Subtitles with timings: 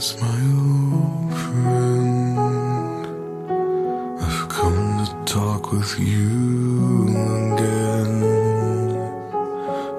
[0.00, 2.38] Yes, my old friend,
[4.22, 7.08] I've come to talk with you
[7.52, 8.14] again.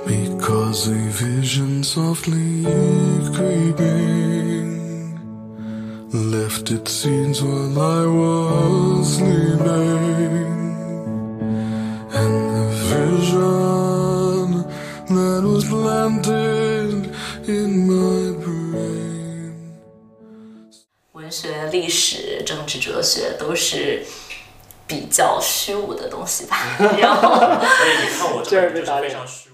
[0.08, 2.64] Because a vision softly
[3.36, 4.70] creeping
[6.12, 10.64] left its scenes while I was sleeping.
[12.22, 14.46] And the vision
[15.16, 16.51] that was planted
[22.56, 24.06] 政治、哲学都是
[24.86, 26.58] 比较虚无的东西吧。
[27.00, 29.54] 然后 所以你看我这个人就是非常虚无。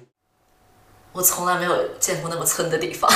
[1.14, 3.10] 我从来没有见过那么村的地方。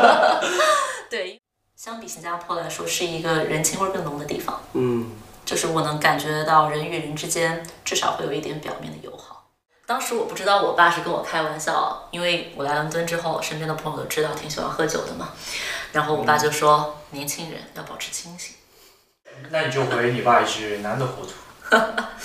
[1.10, 1.40] 对，
[1.76, 4.60] 相比新加坡来说，是一个人情味更浓的地方。
[4.72, 5.10] 嗯，
[5.44, 9.50] 就是我能感觉到人与人之间至少会有一点表面的友好。
[9.86, 15.30] 当时我不知道我爸是跟我开玩笑，因为我来伦敦之后，身边的朋友都知道挺喜欢喝酒的嘛。
[15.92, 18.54] 然后我爸就说，年轻人要保持清醒。
[19.50, 21.32] 那你就回你爸一句：难得糊涂。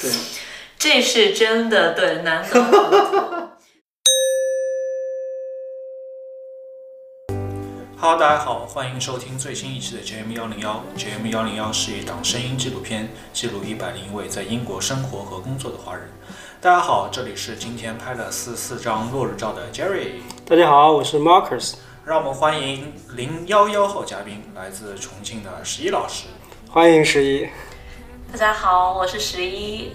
[0.01, 0.11] 对，
[0.77, 3.43] 这是真的，对，难得糊涂。
[7.97, 10.83] Hello，大家好，欢迎收听最新一期的 JM 幺零幺。
[10.97, 16.09] JM 幺零幺是一档声音纪录片，记录一百零一位在英国生活和工作的华人。
[16.59, 20.21] 大家好，这里是今天拍了四四张落日照的 Jerry。
[20.45, 21.75] 大家好，我是 Marcus，
[22.05, 26.25] 让我们欢迎零幺幺号嘉宾，来自重庆的十一老师。
[26.73, 27.47] 欢迎十一。
[28.31, 29.91] 大家好，我是十一，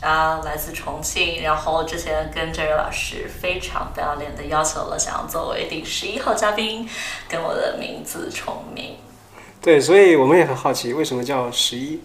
[0.00, 1.42] 啊，来自重庆。
[1.42, 6.88] 然后之前跟 Jerry 老师非常不要脸的要求了，想要作为第十一号嘉宾，
[7.28, 8.96] 跟我的名字重名。
[9.60, 12.00] 对，所以我们也很好奇，为什么叫十一？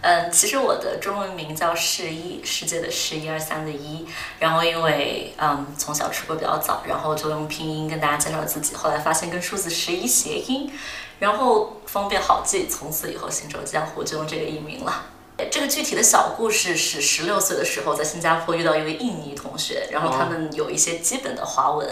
[0.00, 4.04] 嗯，其实我的中文名叫世一，世界的世，一二三的一。
[4.40, 8.74] 然后因为嗯从小出国比较早，然后就用拼音跟大家介绍自己。
[8.74, 10.72] 后来发现跟数字十一谐音，
[11.18, 15.06] 然后方便好记，从此以后行走江湖就用这个艺名了。
[15.50, 21.86] 这个具体的小故事是十六岁的时候在新加坡遇到一位印尼同学，然后他们有一些基本的华文。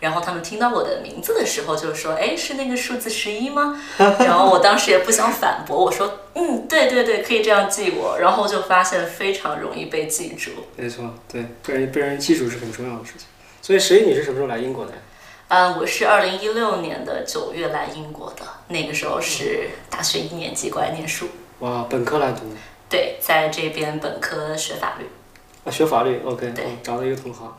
[0.00, 10.52] 然后他们听到我的名字的时候，就说：“哎，是那个数字十一吗？” 然后我当时也不想反驳，我说：“嗯，对对对，可以这样记我。”然后就发现非常容易被记住。
[10.76, 13.26] 没错，对，被人被人记住是很重要的事情。
[13.60, 14.98] 所以十一，你是什么时候来英国的呀？
[15.48, 21.26] 嗯，我是二零一六年的九月来英国的，那个时候是大学一年级过来念书。
[21.60, 22.42] 哇，本科来读
[22.90, 25.06] 对，在这边本科学法律。
[25.64, 27.50] 啊，学法律，OK，对哦，找到一个同行。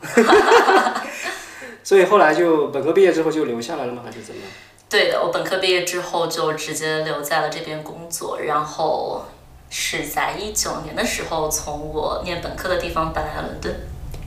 [1.82, 4.02] 所以后来就本科毕业之后就留下来了吗？
[4.04, 4.50] 还是怎么样？
[4.88, 9.24] 对的，我本科毕业之后就直接留在了这边工作，然后
[9.68, 13.74] 是在一九年的时候从我念本科的地方搬来了伦敦。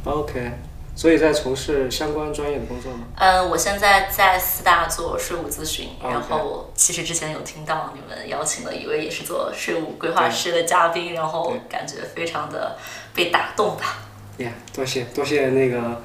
[0.03, 0.51] OK，
[0.96, 3.00] 所以在从事相关专业的工作吗？
[3.16, 12.78] 嗯，我现在在四大做税务咨询然后其实之前有听到你们邀请了一位也是做税务规划师的嘉宾，然后感觉非常的
[13.14, 14.00] 被打动吧。
[14.38, 16.02] 呀、多谢多谢那个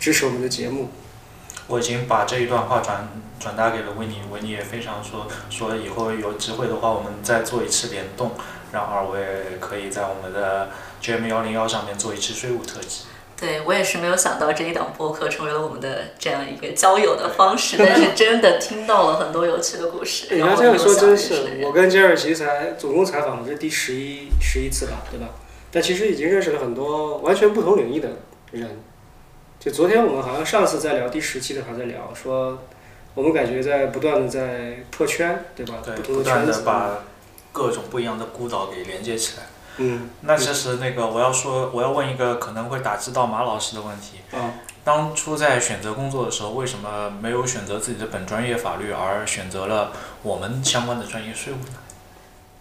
[0.00, 0.90] 支持我们的节目。
[1.68, 8.32] 我已经把这一段话转转达给了维尼，维尼也非常说说以后有机会的话，我们再做一次联动，
[8.72, 10.70] 让二位可以在我们的
[11.02, 13.04] GM 幺零幺上面做一期税务特辑。
[13.42, 20.28] 对我也是没有想到这一档播客成为了我们的这样一个交友的方式，但是 真的听到了很多有趣的故事。
[20.30, 25.28] 你然后要这样说，真是我跟 Jerry 其实才总共采访了这第十一十一次吧，对吧？
[25.72, 28.08] 但其实已经认识了很多完全不同领域的
[28.52, 28.68] 人。
[29.58, 32.58] 就昨天我们好像上次在聊第十期的时候还在聊说，
[33.14, 35.74] 我们感觉在不断的在破圈，对吧？
[35.84, 36.60] 对，不断圈子。
[36.60, 37.04] 的把
[37.52, 39.44] 各种不一样的孤岛给连接起来。
[39.78, 44.18] 嗯那其实那个我要说，我要问一个可能会打击到马老师的问题。
[44.32, 44.52] 嗯，
[44.84, 51.78] 当初在选择工作的时候，为什么没有选择自己的本专业法律，而选择了我们相关的专业税务呢？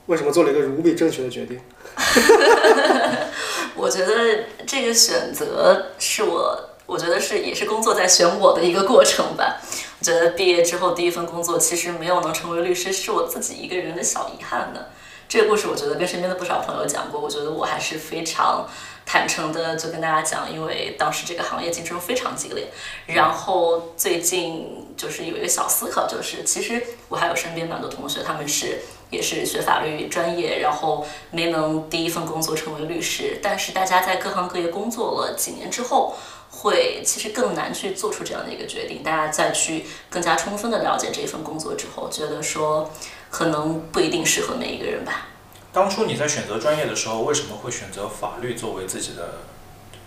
[0.07, 1.59] 为什么做了一个无比正确的决定？
[3.75, 9.61] 我觉得这个选择是我，我觉得是也是工作在选我的一个过程吧。
[9.99, 14.89] 我觉得毕业之后第一份工作其实没有能成为律师，是我自己一个人的小遗憾的。
[15.31, 18.67] 这个故事我觉得跟身边的不少朋友讲过，我觉得我还是非常
[19.05, 22.67] 坦诚的就跟大家讲，因为当时这个行业竞争非常激烈。
[23.05, 28.79] 然后最近就是有一个小思考，就是其实我还有身边蛮多同学，他们是
[29.09, 36.13] 也是学法律专业，然后没能第一份工作成为律师，但是大家在各行各业工作了几年之后。
[36.53, 42.91] 会其实更难去做出这样的一个决定，大家再去更加充分的了解这份工作之后，觉得说
[43.31, 45.29] 可能不一定适合每一个人吧。
[45.73, 49.39] 当初你在选择专业的时候，为什么会选择法律作为自己的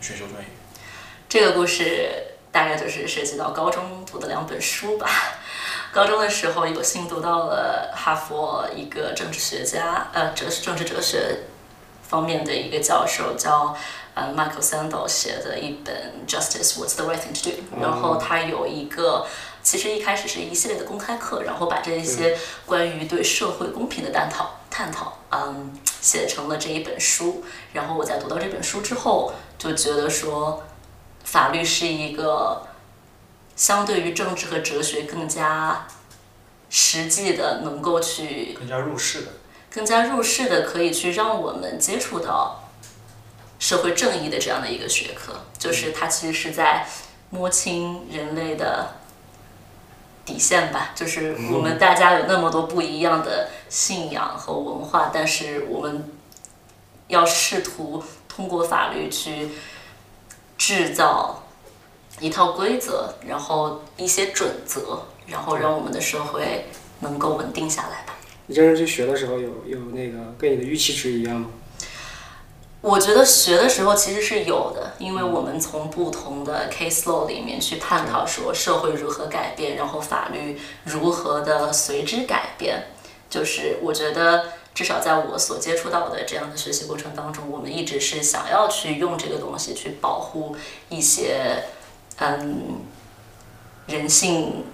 [0.01, 0.49] 选修专业？
[1.27, 5.09] 这个故事大概就是涉及到高中读的两本书吧。
[5.91, 11.45] 高中的时候有幸读到了哈佛一个政治学家，呃，哲政治哲学
[12.03, 13.75] 方面的一个教授叫
[14.13, 19.27] 呃 Michael Sandel 写的一本《Justice What's the Right Thing to Do》，然后他有一个。
[19.65, 25.73] 其实一开始是一系列的公开课，然后把这一些关于对社会公平的探讨、探讨，嗯，
[26.03, 27.43] 写成了这一本书。
[27.73, 30.63] 然后我在读到这本书之后，就觉得说，
[31.25, 32.67] 法律是一个
[33.57, 35.87] 相对于政治和哲学更加
[36.69, 39.29] 实际的，能够去更加入世的，
[39.71, 42.69] 更加入世的，可以去让我们接触到
[43.59, 45.41] 社会正义的这样的一个学科。
[45.59, 46.87] 就是它其实是在
[47.31, 48.97] 摸清人类的。
[50.25, 56.11] 底线吧，就是我们大家有那么多不一样的信仰和文化，但是我们
[57.09, 59.51] 要试图通过法律去
[60.57, 61.43] 制造
[62.21, 66.67] 一套规则，然后一些准则，然后让我们的社会
[67.01, 68.15] 能够稳定下来吧。
[68.47, 71.49] 你真正去学的时候，有有那个跟你的预期值一样吗？
[72.85, 82.89] 我觉得学的时候其实是有的，因为我们从不同的 case law 里面去探讨说社会如何改变，然后法律如何的随之改变。
[83.31, 90.55] 就是我觉得至少在我所接触到的这样的学习过程当中，我们一直是想要去用这个东西去保护
[90.91, 91.65] 一些
[92.19, 92.83] 嗯
[93.87, 94.67] 人性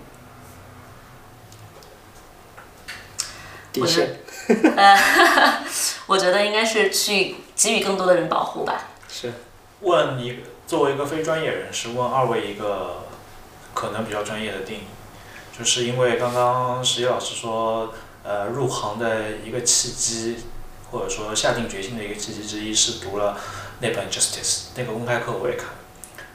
[3.73, 4.17] 底线。
[4.77, 4.99] 呃，
[6.09, 8.89] 我觉得应该是去给予更多的人保护吧。
[9.09, 9.33] 是。
[9.81, 13.05] 问你作为一个非专业人士，问二位一个
[13.73, 14.83] 可能比较专业的定义，
[15.59, 20.45] 就是因为刚刚石一老师说，呃，入行的一个契机，
[20.91, 23.39] 或者说下定决心的一个契机之一是读了
[23.81, 24.43] 那本《Justice》
[24.77, 25.69] 那个公开课，我也看。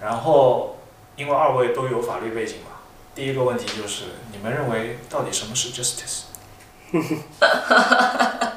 [0.02, 0.78] 然后，
[1.16, 2.72] 因为二位都有法律背景嘛，
[3.14, 6.24] 第一个问题就是，你们认为到底什么是 Justice？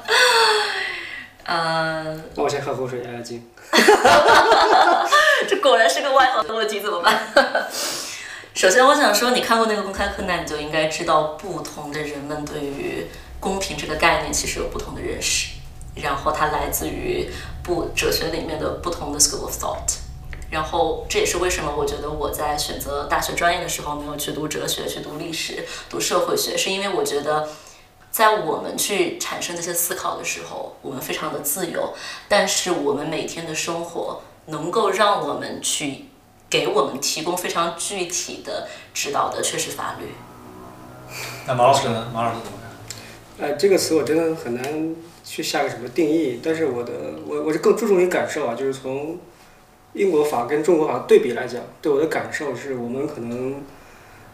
[1.50, 3.42] 嗯，那我先喝口水压压惊。
[5.48, 7.18] 这果然是个外行的问题，怎么办？
[8.52, 13.06] 首先，我想说，你看过那个公开课，那你就应该知道，不同的人们对于
[13.40, 15.52] 公平这个概念其实有不同的认识，
[15.94, 17.30] 然后它来自于
[17.62, 19.96] 不哲学里面的不同的 school of thought。
[20.50, 27.48] 然后这也是为什么我觉得我在选择大学专业的时候没有去读哲学、去读历史、读社会学，是因为我觉得。
[28.10, 31.94] 在我们去产生这些思考的时候，我们非常的自由。
[32.28, 36.06] 但是我们每天的生活能够让我们去
[36.50, 40.06] 给我们提供非常具体的指导的，却是法律。
[41.46, 42.10] 那马老师呢？
[42.12, 42.58] 马老师怎么
[43.38, 43.48] 看？
[43.50, 46.40] 呃，这个词我真的很难去下个什么定义。
[46.42, 46.92] 但是我的，
[47.26, 49.18] 我我是更注重于感受啊，就是从
[49.92, 53.62] 英国法跟中国法对比来讲，对我的感受是我们可能。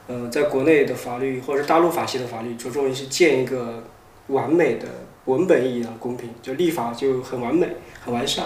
[0.06, 3.82] 呃，在国内的法律或者是大陆法系的法律，着重于是建一个
[4.26, 4.86] 完美的
[5.24, 7.68] 文本意义上公平，就立法就很完美、
[8.04, 8.44] 很完善。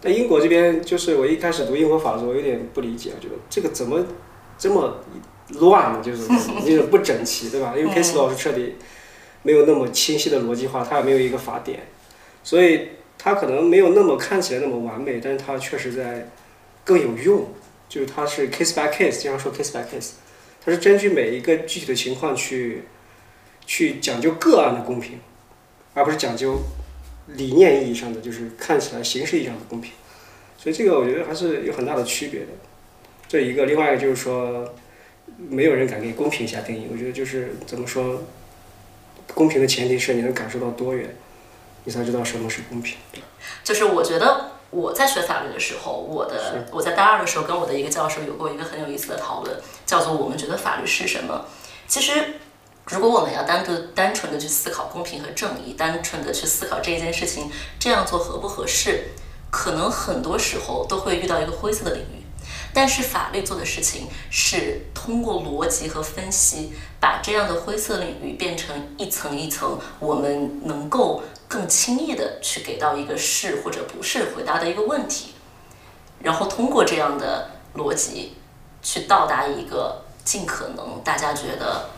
[0.00, 4.02] 但英国这边，就是我一开始读英国法的时候，有点不理解，觉得这个怎么
[4.56, 4.96] 这么
[5.58, 6.00] 乱呢？
[6.02, 6.22] 就是
[6.64, 7.74] 那种不整齐，对吧？
[7.76, 8.76] 因为 case law 是彻底
[9.42, 11.80] 没有那么清晰的逻辑化，它也没有一个法典，
[12.42, 12.88] 所以
[13.18, 16.30] 它可能没有那么看起来那么完美，但是它确实在
[16.84, 17.46] 更有用，
[17.88, 20.12] 就是它是 case by case，经常说 case by case。
[20.64, 22.82] 它是根据每一个具体的情况去，
[23.66, 25.18] 去讲究个案的公平，
[25.94, 26.60] 而不是讲究
[27.28, 29.92] 理念意义上的，就是看起来形式意义上的公平。
[30.58, 32.46] 所以这个我觉得还是有很大的区别的。
[33.28, 34.74] 这一个，另外一个就是说，
[35.36, 36.88] 没有人敢给公平下定义。
[36.92, 38.24] 我觉得就是怎么说，
[39.34, 41.14] 公平的前提是你能感受到多元，
[41.84, 42.96] 你才知道什么是公平。
[43.62, 44.47] 就是我觉得。
[44.70, 49.56] 我在学法律的时候，我的我在大二的时候跟我的一个教授有过一个很有意思的讨论，
[49.86, 51.46] 叫做我们觉得法律是什么？
[51.86, 52.34] 其实，
[52.84, 59.04] 如果我们要单独单纯的去思考公平和正义，单纯的去思考这一件事情这样做合不合适，
[59.50, 62.22] 可能很多时候都会遇到一个灰色的领域。
[62.74, 71.22] 但是法律做的事情是通过逻辑和分析，把这样的灰色领域变成一层一层，我们能够。
[71.48, 75.32] 更轻易的去给到一个是或者不是回答的一个问题，
[76.22, 78.34] 然后通过这样的逻辑
[78.82, 81.88] 去到达一个尽可能大家觉得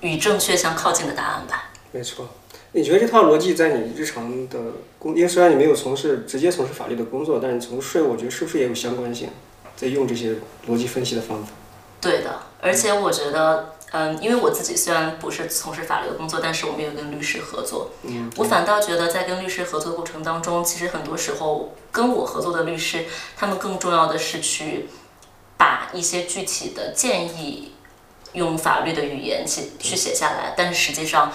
[0.00, 1.70] 与正确相靠近的答案吧。
[1.92, 2.26] 没错，
[2.72, 4.58] 你觉得这套逻辑在你日常的
[4.98, 9.28] 工，因为虽然你没有从事直接从事法律的工作，但是从税，我觉得是不是也有相关性，
[9.76, 10.34] 在用这些
[10.66, 11.50] 逻辑分析的方法？
[12.00, 13.75] 对的，而且我觉得。
[13.92, 17.90] 嗯，因为我自己虽然不是从事法律的工作，但是我们有跟律师合作。
[18.02, 23.04] 嗯，我反倒觉得在跟律师合作的过程当中，其实很多时候跟我合作的律师，
[23.36, 24.88] 他们更重要的是去
[25.56, 27.72] 把把一些具体的建议
[28.32, 31.32] 用法律的语言去去写下来，但是实际上，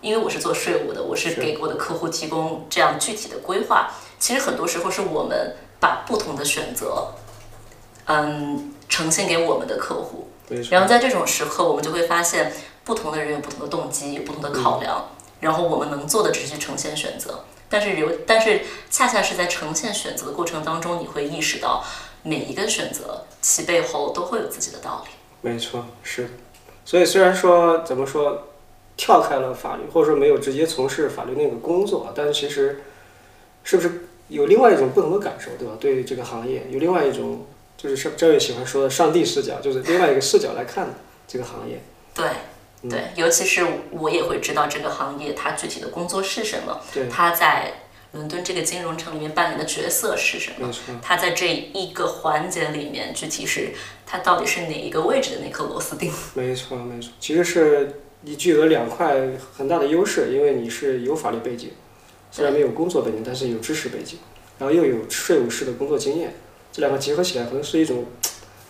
[0.00, 3.90] 因为我是做税务的，我是是给我的客户提供这样具体的规划。
[4.18, 7.08] 其实很多时候是我们把不同的选择，
[8.06, 10.28] 嗯，呈现给我们的客户。
[10.70, 12.52] 然后在这种时刻，我们就会发现，
[12.84, 15.10] 不同的人有不同的动机，有不同的考量。
[15.40, 21.84] 然后我们能做的只是去呈现选择，但是有，但是恰恰是在呈现选择的过程当中，你会意识到
[22.22, 25.10] 每一个选择其背后都会有自己的道理。
[25.40, 26.28] 没错，是。
[26.84, 28.48] 所以虽然说怎么说，
[28.96, 32.84] 跳开了法律，或者说没有直接从事法律那个工作，但是其实
[33.64, 35.74] 是不是有另外一种不同的感受，对吧？
[35.80, 37.46] 对这个行业有另外一种，
[37.82, 40.94] 就是上赵越喜欢说的上帝视角，就是另外一个视角来看
[41.26, 41.80] 这个行业。
[42.14, 42.28] 对，
[42.82, 47.72] 嗯对，尤其是我也会知道这个行业它具体的工作是什么，对，它在
[48.12, 53.70] 伦敦这个金融城里面扮演的角色是什么没，错，它在这一个环节里面具体是
[54.06, 56.12] 它到底是哪一个位置的那颗螺丝钉。
[56.34, 57.10] 没错，没错。
[57.18, 59.16] 其实是你具有两块
[59.56, 61.70] 很大的优势，因为你是有法律背景，
[62.30, 64.18] 虽然没有工作背景，但是有知识背景，
[64.58, 66.34] 然后又有税务师的工作经验，
[66.72, 68.04] 这两个结合起来，可能是一种，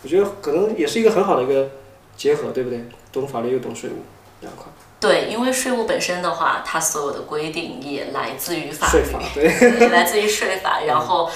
[0.02, 1.70] 我觉得可能也是一个很好的一个
[2.16, 2.84] 结合，对不对？
[3.12, 4.02] 懂法律又懂税务，
[4.40, 4.66] 两块
[4.98, 9.44] 对，因为税务本身的话，它所有的规定也来自于法律，税法， 对，
[9.80, 11.30] 也来自于税法，然后，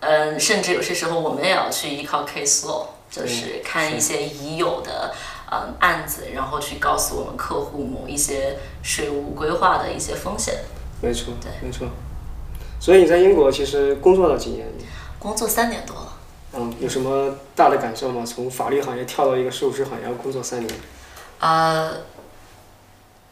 [0.00, 5.12] 嗯、甚至有些时候我们也要去依靠 case law，就是看一些已有的
[5.52, 10.54] 嗯案子，然后去告诉我们客户某一些税务规划的一些风险。
[11.00, 11.86] 没错对，没错。
[12.80, 14.66] 所以你在英国其实工作了几年？
[15.18, 16.07] 工作三年多了，
[16.52, 18.24] 嗯，有什么大的感受吗？
[18.24, 20.70] 从法律行业跳到一个税务师行业，要工作三年，
[21.40, 21.92] 呃，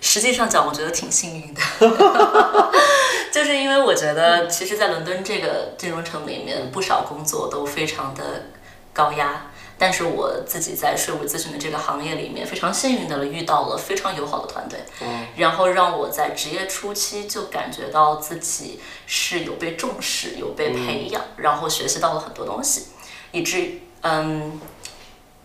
[0.00, 1.60] 实际上讲，我觉得挺幸运的，
[3.32, 8.46] 就是因为我觉得，其实，在伦敦这个金融城里面，不少工作都非常的
[8.92, 9.46] 高压。
[9.78, 22.86] 但是我自己在税务咨询的这个行业里面，非常幸运的遇到了非常友好的团队，嗯，然后让我在职业初期就感觉到自己是有被重视、有被培养，然后学习到了很多东西，
[23.32, 24.60] 以至于嗯，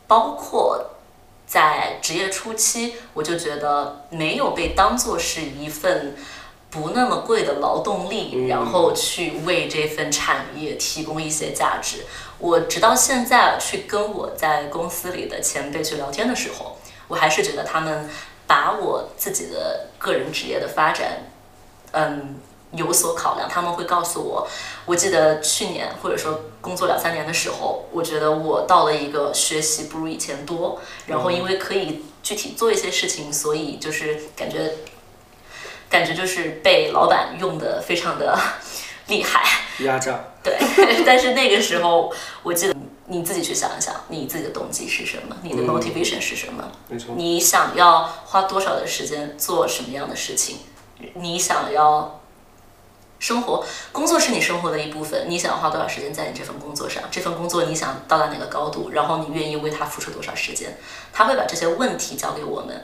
[0.07, 0.91] 包括
[1.47, 6.15] 在职业初期，我就觉得没有被当做是一份
[6.69, 12.05] 不那么贵的劳动力，嗯然后去为这份产业提供一些价值。
[12.37, 18.09] 我直到现在去跟我在公司里的前辈去聊天的时候，我还是觉得他们
[18.47, 21.23] 把我自己的个人职业的发展，
[21.91, 22.35] 嗯，
[22.73, 23.49] 有所考量。
[23.49, 24.47] 他们会告诉我，
[24.85, 34.73] 我记得去年或者说工作两三年的时候，我觉得我到了一个学习不如以前多，然后因为可以具体做一些事情，所以就是感觉，
[35.89, 38.37] 感觉就是被老板用的非常的
[39.07, 39.43] 厉害。
[39.79, 40.57] 压榨，对，
[41.05, 42.13] 但是那个时候，
[42.43, 42.75] 我记得
[43.07, 46.63] 你自己去想一想，你自己的动机是什么，你的嗯 motivation 是什么？
[46.87, 50.57] 没错，你想要花多少的时间做什么样的事情？
[51.15, 52.20] 你想要
[53.21, 55.27] 生活，工作是你生活的一部分。
[55.29, 57.03] 你想要花多少时间在你这份工作上？
[57.11, 58.89] 这份工作你想到达哪个高度？
[58.89, 60.75] 然后你愿意为它付出多少时间？
[61.13, 62.83] 他会把这些问题交给我们。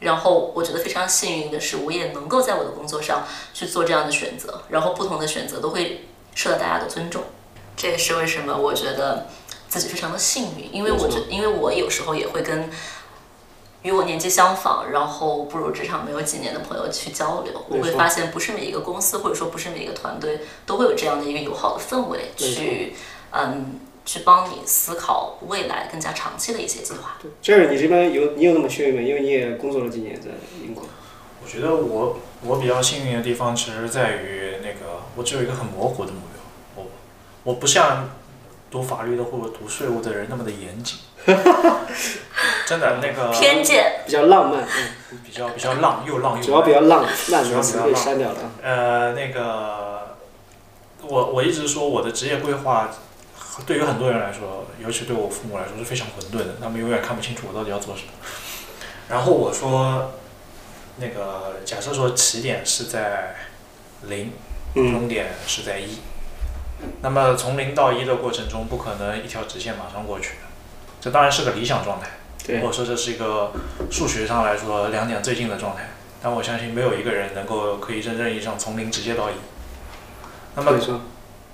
[0.00, 3.24] 然后我觉得非常幸运的是，我也能够在我的工作上
[3.54, 7.22] 去做这样的选择，然后不同的选择都会受到大家的尊重。
[7.76, 9.28] 这也是为什么我觉得
[9.68, 12.68] 自己非常的幸运，因为我觉，因为我有时候也会跟
[13.86, 22.94] 与我年纪相仿，然后步入职场没有几年的朋友去交流，我会发现不是每一个公司或者说不是每一个团队都会有这样的一个友好的氛围去，
[23.30, 27.16] 嗯，去帮你思考未来更加长期的一些计划。
[27.22, 29.00] 对，Jerry，你这边有你有那么幸运吗？
[29.00, 30.82] 因为你也工作了几年在英国。
[31.40, 36.90] 我觉得我我比较幸运的地方，其实在于那个我只有一个很模糊的目标，我
[37.44, 38.10] 我不像
[38.68, 40.98] 读法律的或者读税务的人那么的严谨，
[42.66, 48.40] 真的那个偏见，比较浪漫，嗯，比较比较浪又浪又主要比较浪，烂主要比较的词被删掉了。
[48.40, 48.50] 啊。
[48.62, 50.16] 呃，那个，
[51.02, 52.90] 我我一直说我的职业规划，
[53.66, 58.08] 对于很多人来说，尤其对我父母来说是非常混沌的，他们永远看不清楚我到底要做什么。
[59.08, 60.12] 然后我说，
[60.96, 63.36] 那个假设说起点是在
[64.08, 64.32] 零，
[64.74, 65.98] 嗯，终点是在一，
[67.02, 70.45] 那么从零到一的过程中，不可能一条直线马上过去的，
[71.06, 72.08] 这当然是个理想状态。
[72.44, 73.52] 对或者说这是一个
[73.92, 79.34] 数学上来说两点最近的状态，但我相信没有一个人能够可以真正意义上从零直接到一。
[80.56, 80.72] 那么，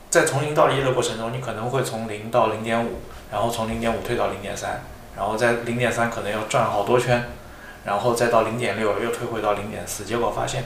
[0.08, 4.84] 在从零到一的过程中，你可能会从零到零点五，然后从零点五退到零点三，
[5.16, 7.24] 然后在零点三可能要转好多圈，
[7.84, 10.64] 然后再到零点六又退回到零点四，结果发现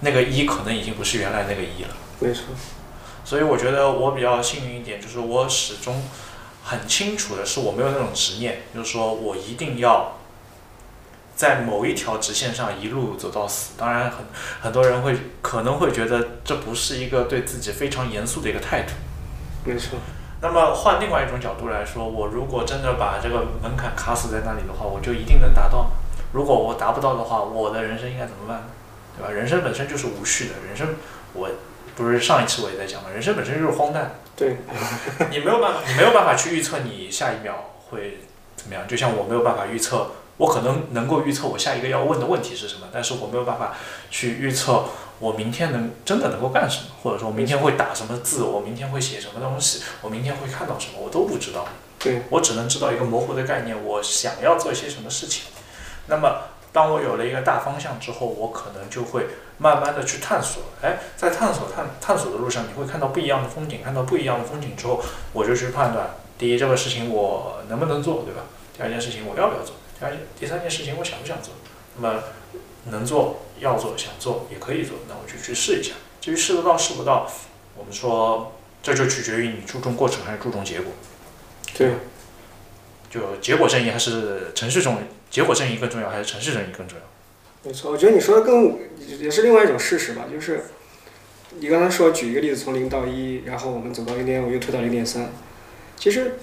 [0.00, 1.88] 那个一可能已经不是原来那个一了。
[2.18, 2.44] 没错，
[3.24, 6.02] 所以我觉得我比较幸运一点，就是我始终
[6.68, 10.14] 很清楚的是，我没有那种执念，就是说我一定要
[11.36, 13.74] 在某一条直线上一路走到死。
[13.78, 14.26] 当然很，
[14.60, 18.94] 很多人会可能会觉得这不是一个对自己非常严肃的一个态度。
[19.64, 20.00] 没错，
[20.40, 25.90] 那么换另外一种角度来说，我如果真的把这个门槛卡死在那里的话，我就一定能达到吗？
[26.32, 28.64] 如果我达不到的话，我的人生应该怎么办呢？
[29.16, 29.30] 对吧？
[29.30, 30.96] 人生本身就是无序的，人生
[31.32, 31.48] 我
[31.96, 34.14] 不是上一期我也在讲嘛，人生本身就是荒诞。
[34.36, 34.58] 对，
[35.32, 38.18] 你没有办法，你没有办法去预测你下一秒会
[38.54, 38.86] 怎么样。
[38.86, 43.74] 就像我没有办法预测，我可能能够预测我下一个要问的问题是什么，但是我没有办法
[44.10, 44.84] 去预测
[45.18, 51.66] 我明天能真的能够干什么，或者说我明天会打什么字，我明天会写什么东西，我明天会看到什么，我都不知道。
[51.98, 55.44] 对，我只能知道一个模糊的概念，我想要做一些什么事情。
[56.08, 56.42] 那么，
[56.74, 59.26] 当我有了一个大方向之后，我可能就会
[59.58, 60.62] 慢慢的去探索。
[60.82, 68.42] 哎，在探索探探索的路上，你会看到不一样的风景，看到不一样的风景之后，我就去判断：第一，这个事情我能不能做，对吧？
[68.76, 69.76] 第二件事情我要不要做？
[69.98, 71.54] 第二件、第三件事情我想不想做？
[71.98, 72.22] 那么
[72.90, 75.94] 能做、要做、想做也可以做，那我就去试一下。
[76.20, 77.26] 至于试得到试不到，
[77.76, 80.92] 我们说这就取决于你注重过程还是注重结果。
[81.74, 81.92] 对，
[83.10, 84.98] 就结果正义还是程序重，
[85.30, 87.04] 结果正义更重要还是程序正义更重要？
[87.66, 87.90] 没错。
[87.90, 88.78] 我觉得你说的更
[89.20, 90.60] 也是另外一种事实吧，就是
[91.58, 95.32] 你刚才说举一个例子，从零到一，然后我们走到零点五，又推到零点三。
[95.96, 96.34] 其实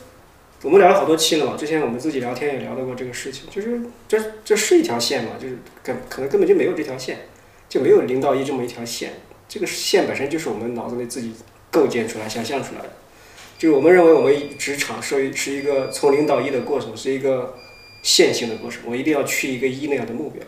[0.63, 7.19] 我们聊了好多期了嘛，之前我们自己聊天也聊到过这个事情，就是这这是一条线嘛，就是根可能根本就没有这条线，
[7.69, 9.13] 就没有零到一这么一条线。
[9.47, 11.33] 这个线本身就是我们脑子里自己
[11.69, 12.89] 构建出来、想象出来的。
[13.57, 17.55] 就是我们认为我们职场是是一个从零到一的过程，是一个
[18.01, 18.81] 线性的过程。
[18.87, 20.43] 我一定要去一个一那样的目标，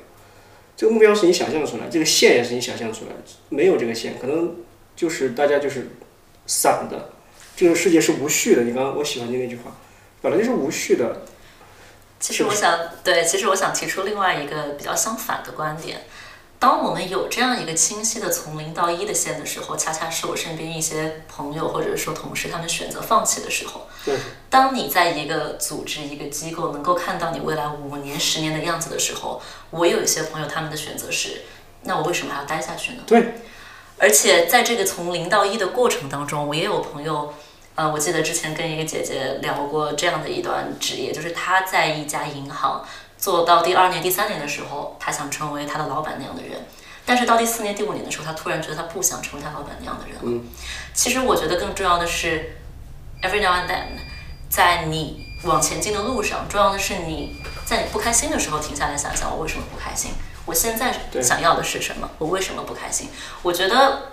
[0.78, 3.18] 这个目标是你想象出来，这个线也是你想象出来的。
[3.50, 4.56] 没有这个线，可能
[4.96, 5.90] 就是大家就是
[6.46, 7.12] 散的。
[7.56, 8.64] 这个世界是无序的。
[8.64, 9.76] 你刚刚我喜欢你那句话，
[10.22, 11.22] 本来就是无序的。
[12.20, 16.02] 其实我想对，其实我想提出另外一个比较相反的观点。
[16.66, 23.88] 当我们有这样一个清晰的从零到一的线的时候，恰恰是我身边一些朋友或者说同事他们选择放弃的时候。
[24.04, 24.16] 对。
[24.50, 31.44] 当你在一个组织、一个机构能够看到你未来五年、十年的样子的时候，我有一些朋友他们的选择是：
[31.84, 33.04] 那我为什么还要待下去呢？
[33.06, 33.36] 对。
[34.00, 37.32] 而且在这个从零到一的过程当中，我也有朋友，
[37.76, 42.84] 呃，我记得之前跟一个姐姐聊过这样的一段职业，就是她在一家银行。
[43.26, 46.64] 做到第二年、第三年的时候，他想成为他的老板那样的人，
[47.08, 50.44] 但是到第四年、第五年的时候，他突然觉得他不想成为他老板那样的人了。
[50.94, 52.56] 其实我觉得更重要的是
[53.24, 53.98] ，every now and then，
[54.48, 60.12] 在你往前进的路上，重要的是你在你不开心的时候停下来想想，我为什么不开心？
[60.46, 62.08] 我现在想要的是什么？
[62.20, 63.10] 我为什么不开心？
[63.42, 64.12] 我觉得。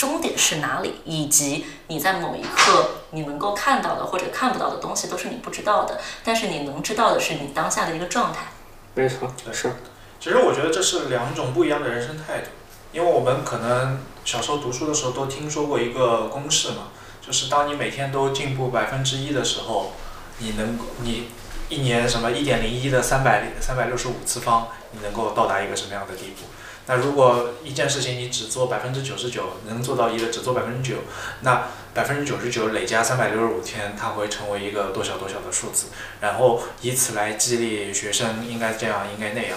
[0.00, 6.00] 终点是哪里，以及你在某一刻你能够看到的或者看不到的东西，都是你不知道的。
[6.24, 8.46] 但是你能知道的是你当下的一个状态。
[8.94, 9.70] 没错，是。
[10.18, 12.46] 其实我觉得这是两种不一样的人生态度，
[12.92, 16.88] 因为我们可能小时候读书的时候都听说过一个公式嘛，
[17.20, 19.92] 就是当你每天都进步百分之一的时候，
[20.38, 21.28] 你能你
[21.68, 26.46] 一年什么一点零一的三百三百六十五次方，你能够到达一个什么样的地步？
[26.90, 30.96] 那如果一件事情你只做百分之九十九，能做到一个只做百分之九，
[31.42, 35.86] 那百分之九十九累加三百六十五天，它会成为一个多少多少的数字，
[36.20, 39.56] 然后以此来激励学生应该这样，应该那样。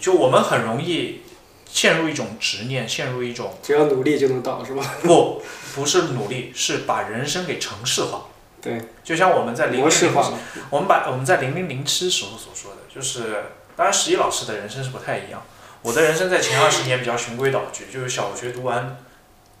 [0.00, 1.20] 就我们很容易
[1.66, 4.94] 陷入一种执念，陷入一种只要努力就能到，是吧？
[5.02, 5.42] 不，
[5.74, 8.28] 不是努力，是把人生给程式化。
[8.62, 10.32] 对，就像我们在零零零，化
[10.70, 13.44] 我们把我们在零零零七时候所说的，就是
[13.76, 15.42] 当然十一老师的人生是不太一样。
[15.86, 18.96] 我的人生在前二十年比较循规蹈矩，就是小学读完，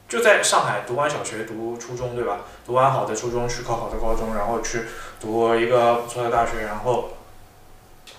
[0.08, 2.40] 就在上海读完小学，读初中，对吧？
[2.66, 4.86] 读完好的初中，去考好的高中，然后去
[5.20, 7.10] 读一个不错的大学，然后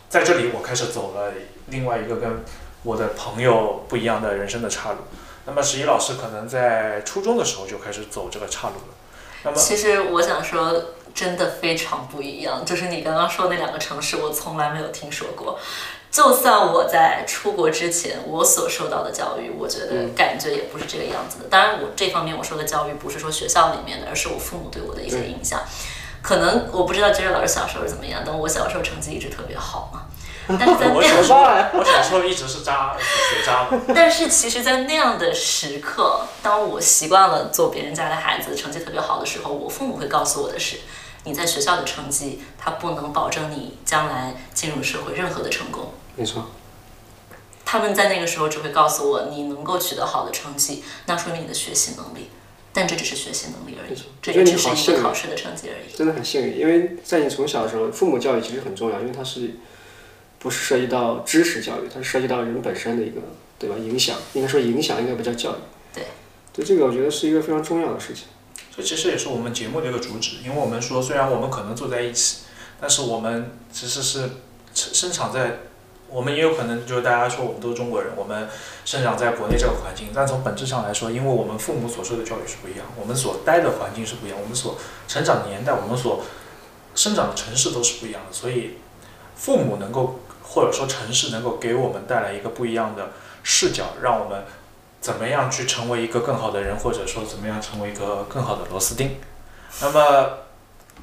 [0.08, 1.34] 在这里我开始走了
[1.65, 2.46] 另外一个跟
[2.84, 5.00] 我的朋友不一样的人生的岔路。
[5.46, 8.96] 那么十一老师可能在初中的时候就开始走这个岔路了。
[9.43, 10.82] 那么其实我想说，
[11.13, 15.60] 真的非常不一样，就是你刚刚说那两个城市，我从来没有听说过。
[16.10, 21.46] 就算我在出国之前，我所受到的教育，我觉得感觉也不是这个样子的。
[21.50, 25.62] 当然，我这方面我受的教育不是说学校里面的，而是我父母对我的一些影响。
[26.24, 30.04] 可能我不知道杰瑞老师小时候是怎么样，但我小时候成绩一直特别好嘛。
[30.58, 31.39] 但是在那小时候，
[31.78, 33.67] 我小时候一直是渣，学渣。
[33.93, 40.78] 但是其实，在那样的时刻，当我习惯了做别人家的孩子，成绩特别好的时候，我父母会告诉我的是。
[41.28, 45.92] 你在学校的成绩，它不能保证你将来进入社会任何的成功。
[46.16, 46.50] 没错。
[47.66, 52.30] 他们在那个时候只会告诉我，你能够取得好的成绩，那说明你的学习能力。
[52.74, 55.98] 但这只是学习能力而已这也只是一个考试的成绩而已。
[55.98, 59.56] 真的很幸运，因为在你从小的时候，父母教育其实很重要，因为它是
[60.38, 63.20] 不是涉及到知识教育，它是涉及到人本身的一个
[63.58, 65.60] 对吧影响，应该说影响，应该不叫教育。
[65.96, 66.04] 对，
[66.54, 68.26] 对这个我觉得是一个非常重要的事情。
[68.78, 72.42] 这其实也是我们节目的一个主旨，因为我们说，虽然我们可能坐在一起，
[72.80, 74.30] 但是我们其实是
[74.76, 75.62] 生生长在，
[76.08, 78.48] 我们也有可能就是大家说我们都是中国人，我们
[78.86, 86.22] 生长在国内这个环境，但从本质上来说，因为我们父母所受的教育是不一样，我们所待的环境是不一样，我们所成长的年代，我们所
[86.94, 88.78] 生长的城市都是不一样的，所以
[89.36, 94.44] 父母能够或者说城市能够给我们带来一个不一样的视角，让我们
[95.08, 99.22] 怎么样去成为一个更好的人，或者说怎么样成为一个更好的螺丝钉。
[99.80, 100.30] 那么，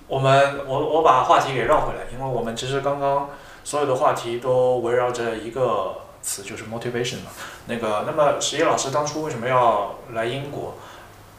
[0.07, 3.31] 我们我我把话题给绕回来，因为我们其实刚刚
[3.65, 7.31] 所有的话题都围绕着一个词，就是 motivation 嘛。
[7.65, 10.75] 那个，那么石一老师当初为什么要来英国？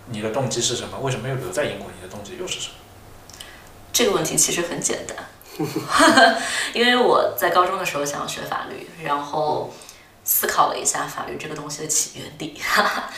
[0.07, 0.97] 你的动机是什么？
[1.03, 1.87] 为什么又留在英国？
[1.95, 2.73] 你的动机又是什么？
[3.93, 5.15] 这个问题其实很简单，
[6.73, 9.71] 因为我在高中的时候想要学法律，然后
[10.25, 12.59] 思考了一下法律这个东西的起源地。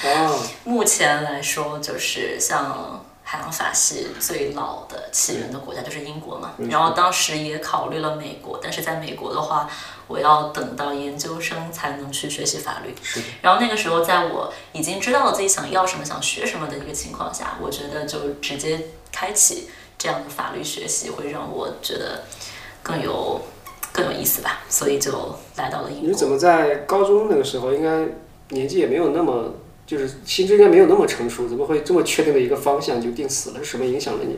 [0.03, 6.53] 哦， 目前来说，就是像海洋法系最老的起源的国家就是英国嘛。
[6.69, 9.69] 然后当时也考虑了美国，但是在美国的话，
[10.07, 12.93] 我要等到研究生才能去学习法律。
[13.01, 18.79] 是，然后那个时候，在我已经知道了自己想要什么、想学什么的一个情况下，我觉得就直接
[19.11, 22.23] 开启这样的法律学习，会让我觉得
[22.81, 23.41] 更有
[23.97, 24.61] 更有意思吧。
[24.69, 25.11] 所以就
[25.57, 26.07] 来到了英国。
[26.07, 28.07] 你是怎么在高中那个时候，应该
[28.55, 29.55] 年纪也没有那么，
[29.85, 33.59] 就是心智应该没有那么成熟，怎么会这么确定的一个方向就定死了？
[33.59, 34.37] 是什么影响了你？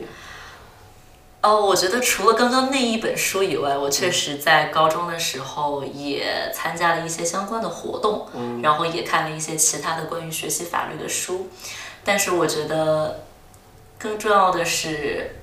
[1.42, 8.26] 哦，我觉得除了刚刚那一本书以外，我确实在高中的时候也参加了一些相关的活动，
[8.62, 11.48] 然后也看了一些其他的关于学习法律的书。
[12.04, 13.24] 但是我觉得
[13.98, 15.39] 更重要的是，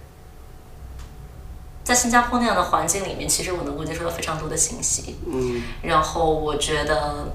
[1.88, 5.16] 在新加坡那样的环境里面，其实我能够接受到非常多的信息。
[5.26, 7.30] 嗯，然后我觉得，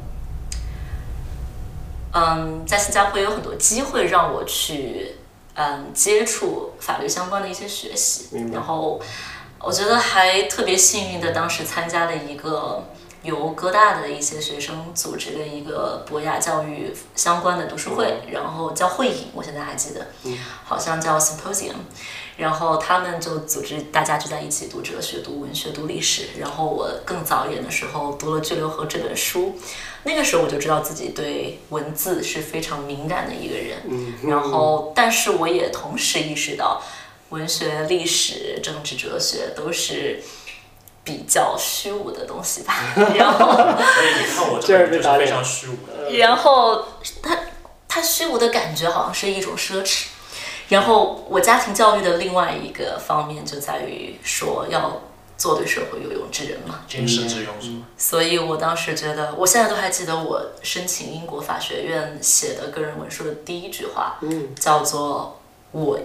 [2.12, 5.16] 嗯，在新加坡有很多机会让我去，
[5.54, 9.00] 嗯，接触法律相关的一些学习然后
[9.58, 12.84] 我觉得还特别幸运的，当时参加了一个
[13.22, 20.08] 由哥大的一些学生组织的一个博雅教育相关的读书会，然后叫会影，我现在还记得，
[20.62, 21.76] 好像叫 symposium。
[22.36, 26.28] 然后他们就组织大家聚在一起读哲学、读文学、读历史。
[26.38, 29.58] 然后我更早一点的时候读了《巨流河》这本书，
[30.04, 33.82] 那个时候我就知道自己对文字是非常敏感的一个人。
[34.24, 36.82] 然后，但是我也同时意识到，
[37.28, 40.22] 文学、历史、政治、哲学都是
[41.04, 42.74] 比较虚无的东西吧。
[43.14, 46.10] 然后，所以你看我这个人就是非常虚无的。
[46.16, 46.82] 然后
[47.22, 47.38] 它
[47.86, 50.06] 它虚无的感觉好像是一种奢侈。
[50.72, 55.02] 然后我家庭教育的另外一个方面就在于说要
[55.36, 57.82] 做对社会有用之人嘛，经世致用是吗？
[57.98, 65.38] 所以我当时觉得，我现在都还记得我申请英国法学院写的个人文书的第一句话，嗯，叫做
[65.72, 66.00] 我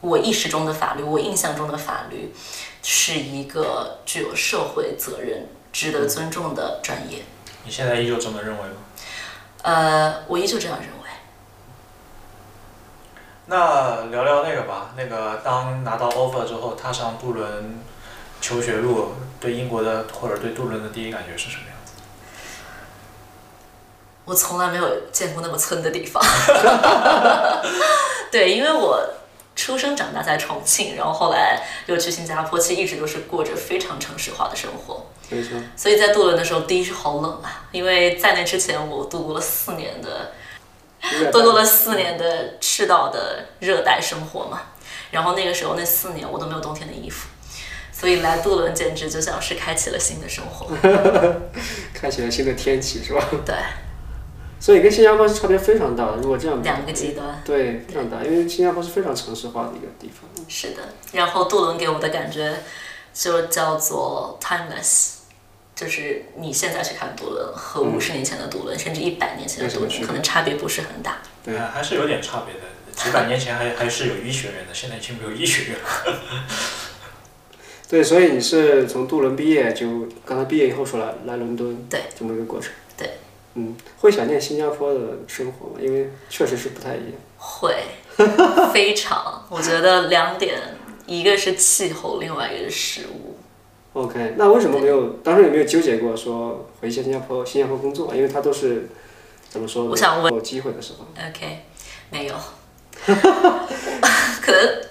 [0.00, 2.32] 我意识中的法律，我印象中的法律
[2.84, 7.24] 是一个具有社会责任、值得尊重的专业。
[7.64, 8.76] 你现在依旧这么认为吗？
[9.62, 10.95] 呃，我依旧这样认为。
[13.46, 17.80] 那聊聊那个吧，那个当拿到 offer 之后，踏上杜伦
[18.40, 21.92] 求学路，对英国的或者对杜伦的第一感觉是什么样子？
[24.24, 26.20] 我从来没有见过那么村的地方。
[28.32, 29.00] 对，因为我
[29.54, 35.06] 出生长大在重庆，然后后来又去新加坡，其实一直都是过着非常城市化的生活。
[35.30, 40.32] 没错，所以在杜伦的时候，第一是好冷啊，因为在那之前我度过了四年的
[41.32, 44.62] 度过了四年的赤道的热带生活嘛，
[45.10, 47.28] 然后那个时候那四年我都没有冬天的衣服，
[47.92, 50.66] 所以来杜伦简直就像是开启了新的生活。
[51.94, 53.24] 开启了新的天气是吧？
[53.44, 53.54] 对，
[54.60, 56.16] 所以跟新加坡是差别非常大的。
[56.16, 57.42] 如果这样两个极端。
[57.44, 60.28] 对，非常大，因为新加坡是非常城市化的一个地方。
[60.48, 62.54] 是的，然后杜伦给我的感觉
[63.14, 65.15] 就叫做 timeless，
[65.76, 71.18] 就是你现在去看杜伦和五十年前的杜伦，甚至一百年前的杜伦，可能差别不是很大。
[71.44, 72.60] 对还还是有点差别的。
[72.96, 76.18] 几百年前还 还是有医学院的，现在已经没有医学院了。
[77.90, 82.72] 对，所以你是从杜伦毕业，就刚才毕业以后说来来伦敦，对，这么一个过程。
[82.96, 83.18] 对，
[83.54, 85.74] 嗯，会想念新加坡的生活吗？
[85.78, 87.12] 因为确实是不太一样。
[87.36, 87.76] 会，
[88.72, 90.58] 非常，我觉得两点，
[91.04, 93.35] 一个是气候，另外一个是食物。
[93.96, 98.14] OK，那为什么没有当时有没有纠结过说回新加坡新加坡工作？
[98.14, 98.88] 因为他都是
[99.48, 99.90] 怎么说呢？
[99.90, 101.60] 我想问有机会的时候，OK，
[102.10, 102.34] 没有，
[103.06, 104.82] 可能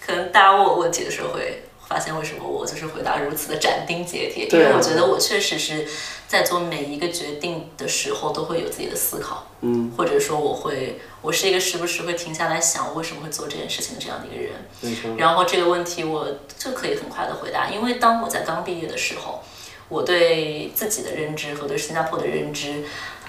[0.00, 1.61] 可能大家问我问题的时候会
[1.92, 4.46] 发现，为什么我就是回答如此的斩钉截铁？
[4.46, 5.86] 因为我觉得我确实是
[6.26, 15.16] 在做每一个决定的时候都会有自己的思考，嗯，或者说我会，我是一个时不时会停下来想我为什么会做这件事情的这样的一个人。
[15.18, 16.26] 然后这个问题我
[16.58, 19.42] 就可以很快的回答，因为当我在刚毕业的时候，
[19.88, 22.84] 我对自己的认知和对新加坡的认知，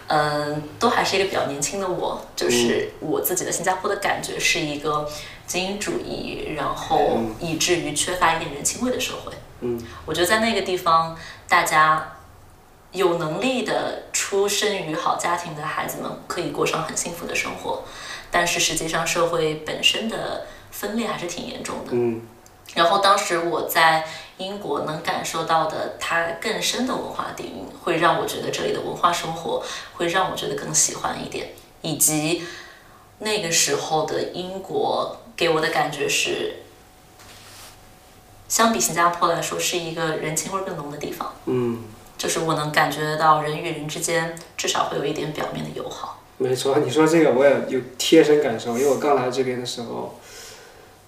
[0.07, 5.09] 嗯，都还是一个比较年轻的我，就是我自己的新加坡的感觉是一个
[5.47, 9.31] 精英主义，然后以至于缺乏一点人情味的社会。
[9.61, 12.15] 嗯，我觉得在那个地方，大家
[12.91, 17.83] 有能力的出生于好家庭的孩子们可以过上很幸福的生活，
[18.29, 21.91] 但是实际上社会本身的分裂还是挺严重的。
[21.91, 22.21] 嗯
[22.75, 24.05] 然后当时我在
[24.38, 31.49] 英国能感受到的它更深的文化底蕴，会让我觉得这里的文化生活会让我觉得更喜欢一点，
[31.81, 32.43] 以及
[33.19, 36.55] 那个时候的英国给我的感觉是，
[38.49, 41.83] 相比新加坡来说是一个人情味更浓的地方，嗯，
[42.17, 46.19] 就是我能感觉到人与人之间至少会有一点表面的友好。
[46.39, 50.19] 没错，你说这个我也有贴身感受，因为我刚来这边的时候，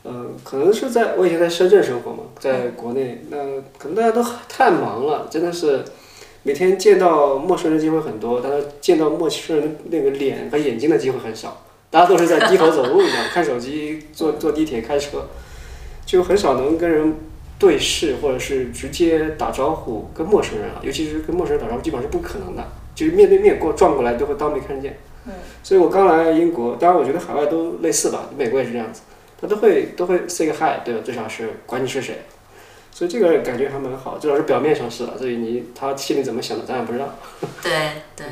[0.06, 3.38] 呃，可能是在我以前在深圳生活嘛，在国内，那
[3.80, 5.84] 可能大家都太忙了，真的是
[6.44, 15.26] 每天见到陌生人机会很多，但是见到陌生人那个脸和眼睛的机会很少，大家都是在低头走路一样，看手机、坐坐地铁、开车，
[16.06, 17.15] 就很少能跟人
[17.58, 22.63] 对视，或者是直接打招呼，跟陌生人啊，尤其是跟陌生人打招呼，基本上是不可能的，
[22.94, 24.98] 就是面对面过撞过来都会当没看见。
[25.63, 29.02] 所以我刚来英国，当然我觉得海外都类似吧，美国也是这样子，
[29.39, 31.02] 他都会都会 say 个 hi，对吧？
[31.06, 32.26] 至少是管你是谁，
[32.91, 37.13] 所以这个感觉还蛮好，至少是表面上是了，至于你他心里怎么想的，咱也不知道。
[37.62, 38.26] 对对，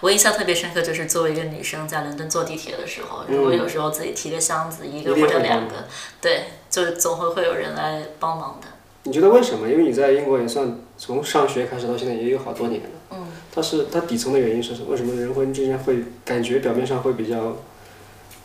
[0.00, 5.86] 我印象特别深刻，就是作为一个女生在伦敦坐地铁的时候，如果有时候自己提个箱子，一个或者两个，
[6.20, 8.68] 对，就总会会有人来帮忙的。
[9.04, 9.66] 你觉得为什么？
[9.66, 12.88] 因为你在英国也算从上学开始到现在也有好多年了。
[13.12, 13.26] 嗯。
[13.52, 14.90] 它是它底层的原因是什么？
[14.90, 17.56] 为什么人和人之间会感觉表面上会比较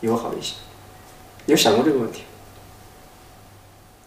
[0.00, 0.54] 友好一些？
[1.46, 2.22] 你有想过这个问题？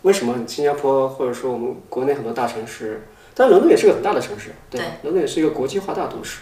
[0.04, 4.88] 为什么新加坡或者说我们国内很多大城市，当然伦敦也是个很大的城市，对吧？
[5.04, 6.40] 伦敦也是一个国际化大都市。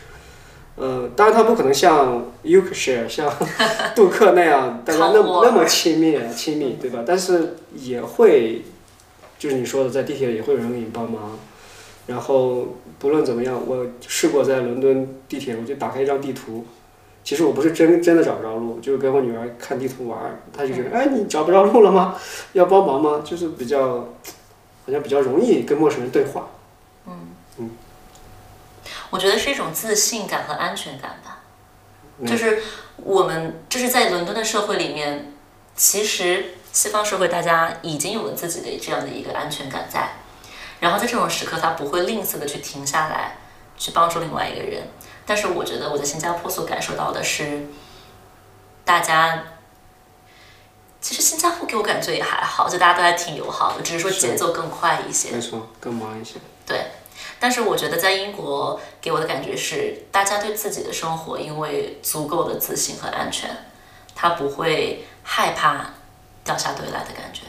[0.76, 3.34] 呃，当然它不可能像 Yorkshire、像
[3.96, 7.04] 杜克那样大家那么那么亲密亲密，对吧？
[7.06, 8.62] 但是也会，
[9.40, 11.38] 就是你说的，在地铁也会有人给你帮忙。
[12.06, 16.64] 然后不论怎么样，我试过在伦敦地铁，我就打开一张地图。
[17.28, 22.18] 其实我不是真真的找不着路，就是跟我女儿看地图玩儿，她就觉得，哎，你找不着路了吗？
[22.54, 23.22] 要帮忙吗？
[23.22, 23.86] 就是比较，
[24.86, 26.48] 好像比较容易跟陌生人对话。
[27.06, 27.72] 嗯嗯
[29.10, 31.40] 我觉得是一种自信感和安全感吧，
[32.26, 32.60] 就是
[32.96, 35.34] 我们就是在伦敦的社会里面，
[35.76, 40.12] 其实西方社会大家已经有了自己的这样的一个安全感在，
[40.80, 43.36] 然后在这种时刻，他不会吝啬的去停下来
[43.78, 44.84] 去帮助另外一个人。
[45.28, 47.68] 但是我觉得我在新加坡所感受到的是，
[48.86, 49.44] 大家
[51.02, 55.32] 其实新加坡给我感觉也还好，就大家都还挺友好的，只是说节奏更快一些。
[55.32, 56.36] 没错，更忙一些。
[56.66, 56.80] 对，
[57.40, 63.50] 但是我觉得在英国给我的感觉是，大家对自己的生活因为足够的自信和安全，
[64.16, 65.94] 他不会害怕
[66.46, 67.42] 掉下队来的感觉。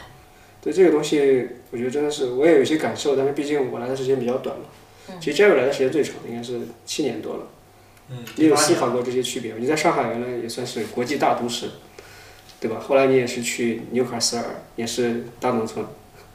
[0.60, 4.64] 对这个东西，我觉得真的是我也有一些感受，但是毕竟我来的时间比较短嘛。
[5.20, 7.42] 其实 Jerry 来的时间最长，应该是七年多了。
[8.10, 9.58] 嗯，你有思考过这些区别吗？
[9.60, 11.70] 你在上海原来也算是国际大都市，
[12.58, 12.78] 对吧？
[12.80, 14.44] 后来你也是去纽卡斯尔，
[14.76, 15.84] 也是大农村，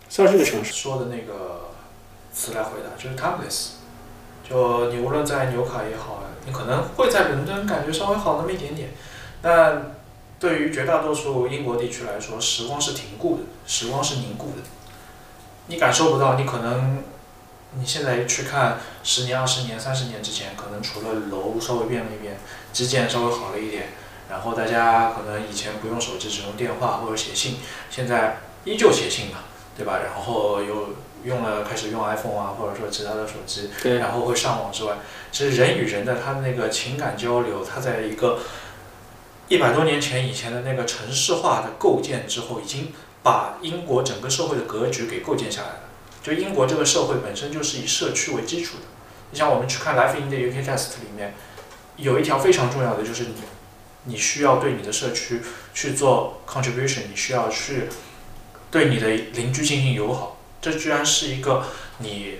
[0.07, 0.71] 算是个城市。
[0.73, 1.71] 说的那个
[2.31, 3.69] 词来回答，就是 timeless。
[4.47, 8.89] 就你无论在纽卡也好，你可能会在伦敦感觉稍微好那么一点点，
[9.41, 9.95] 但
[10.39, 14.61] 对于绝大多数英国地区来说，时光是停固的，时光是凝固的，
[15.67, 17.01] 你感受不到，你可能
[17.79, 22.37] 你现在去看十年、二十年、三十年之前，可能除了楼稍微变了一变，
[22.71, 23.89] 基建稍微好了一点，
[24.29, 27.57] 然后大家可能以前不用手机，只用电话或者写信，
[27.89, 29.39] 现在依旧写信嘛，
[29.75, 29.99] 对吧？
[30.03, 30.89] 然后有
[31.23, 34.97] 用了开始用 iPhone 啊，或者说其他的手机，然后会上网之外，
[35.31, 38.39] 其实人与人的他的那个情感交流，他在一个
[39.47, 45.79] 一百多年前以前的那个城市化的构建之后，已经把英国整个社会的格局给构建下来了。
[46.23, 48.83] 就英国这个社会本身就是以社区为基础的。
[49.31, 51.33] 你像我们去看《Life in the UK Test》里面，
[51.97, 53.33] 有一条非常重要的就是你，
[54.05, 55.41] 你需要对你的社区
[55.73, 57.89] 去做 contribution，你需要去
[58.71, 60.37] 对你的邻居进行友好。
[60.61, 61.65] 这居然是一个
[61.97, 62.37] 你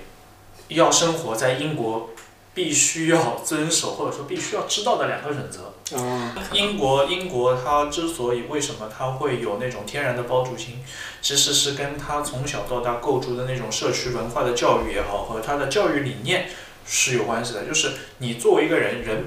[0.70, 2.12] 要生活在英国
[2.54, 5.74] 必须要遵守或者说必须要知道的两个准则。
[5.98, 10.84] 啊，英国，英国它之所以为什么它会有那种天然的包住性，
[11.22, 16.50] 其实是跟它从小到大构筑的那种社区文化的教育也好，和它的教育理念
[16.86, 17.66] 是有关系的。
[17.66, 19.26] 就是你作为一个人，人，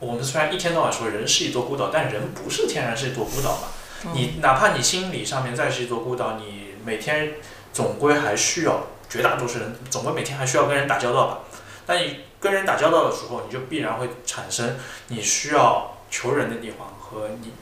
[0.00, 3.68] 我们虽然一天到晚说人是一座孤岛，但人不是天然是一座孤岛嘛。
[4.14, 7.34] 你哪怕你心理上面再是一座孤岛，你每天
[7.72, 11.38] 总归还需要，绝大多数人总归每天还需要跟人打交道吧。
[11.86, 14.76] 但你跟人打交道的时候，你就必然会产生
[15.08, 17.52] 你需要求人的地方和你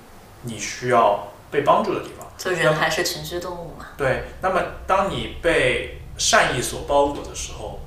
[0.42, 2.26] 你需要被帮助的地方。
[2.36, 3.86] 就人还是群居动物嘛。
[3.96, 7.80] 对，那么当你被善意所包裹的时候，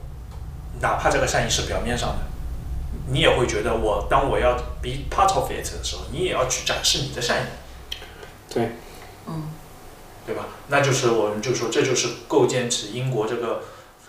[0.82, 2.18] 哪怕这个善意是表面上的，
[3.12, 7.46] 你也会觉得我当我要 be part of it 的时候，你也要去展示你的善意。
[8.52, 8.72] 对，
[9.28, 9.50] 嗯，
[10.26, 10.46] 对吧？
[10.70, 13.62] 那就是我们就说，这就是构建起英国这个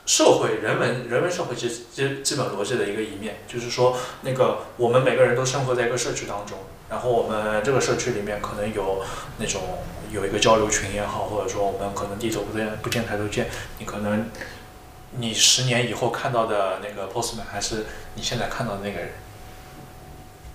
[0.08, 6.56] 社会人文人文社会基基基本逻辑的一个一面，就是说，那个我们每个人都生活在一个社区当中，
[6.88, 9.04] 然后我们这个社区里面可能有
[9.36, 9.60] 那种
[10.10, 14.30] 有一个交流群也好，或者说我们可能低头不见不见抬头见，你可能
[15.18, 19.10] 你十年以后看到的那个 postman 还是你现在看到的那个人，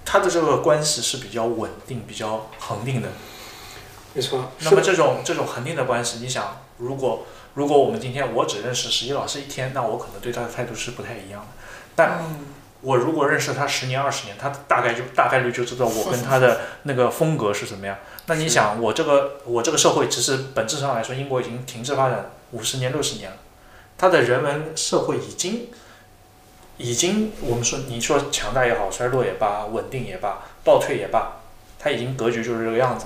[0.03, 3.09] 他的这个关系是比较稳定、比较恒定的。
[4.13, 4.51] 没错。
[4.59, 11.47] 那么这种这种恒定的关系，你想，如果如果我们今天我只认识十一老师一天，那我可能对他的态度是不太一样的。
[11.95, 12.45] 但嗯
[12.81, 17.95] 我如果认识他十年二十年，他大概就大概率就知道我跟他的那个风格是怎么样。
[18.25, 23.37] 那你想，我这个我这个社会其实本质上来说，英国已经停滞发展五十年六十年了，
[23.97, 25.69] 它的人文社会已经
[26.75, 31.37] 已经我们说你说强大也好，衰落也罢，稳定也罢，倒退也罢，
[31.79, 33.05] 它已经格局就是这个样子。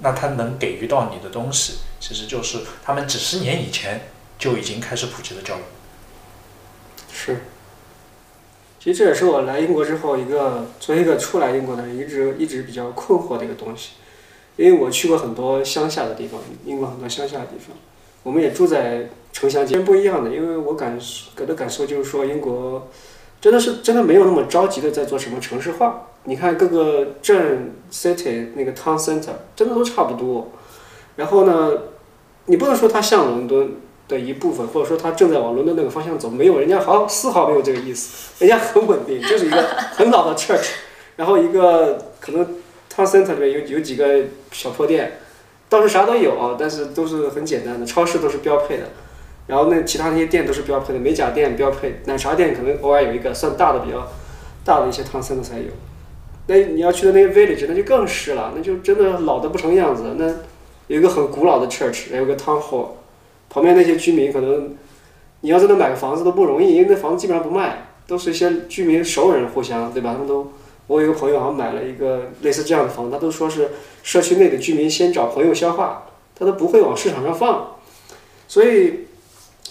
[0.00, 4.08] 那他能给予到你的东西，其实就是他们几十年以前
[4.38, 5.60] 就已经开始普及的教育。
[7.12, 7.38] 是，
[8.78, 13.90] 其实这也是我来英国之后一个作为一个初来英国的人一直一直比较困惑的一个东西，
[14.56, 17.76] 因为我去过很多乡下的地方，英国很多乡下的地方，
[18.22, 20.98] 我们也住在城乡间不一样的，因为我感
[21.34, 22.88] 给的感受就是说英国
[23.40, 30.50] 真的是真的没有那么着急的在做什么城市化，你看各个镇 city 那个 town center 真的都差不多，
[31.16, 31.72] 然后呢，
[32.46, 33.70] 你不能说它像伦敦。
[34.08, 40.70] 的一部分，或者说它正在往伦敦那个方向走，没有人家毫丝毫没有这个意思，人家很稳定，就是一个很老的 church，
[41.16, 42.42] 然后一个可能
[42.90, 45.20] town center 里面有有几个小破店，
[45.68, 48.84] 倒是啥都有啊，但是都是很简单的，超市都是标配的，
[49.46, 54.10] 然后那其他那些店都是标配的，美甲店标配，奶茶店可能偶尔有一个算大的比较
[54.64, 55.66] 大的一些 town center 才有，
[56.48, 60.26] 那你要去的那些 village 那就更是了，那就真的老的不成样子，那
[60.88, 62.86] 有一个很古老的 church，还有个 town hall。
[63.50, 64.74] 旁边那些居民可能，
[65.42, 70.12] 你要在那买个房子都不容易，因为那房子基本上不卖，都是一些居民熟人互相，对吧？
[70.12, 70.52] 他们都，
[70.86, 73.70] 我有一个朋友好像买了一个类似这样的房子，他都说是
[74.02, 77.76] 社区内的居民先找朋友消化，他都不会往市场上放。
[78.46, 79.06] 所以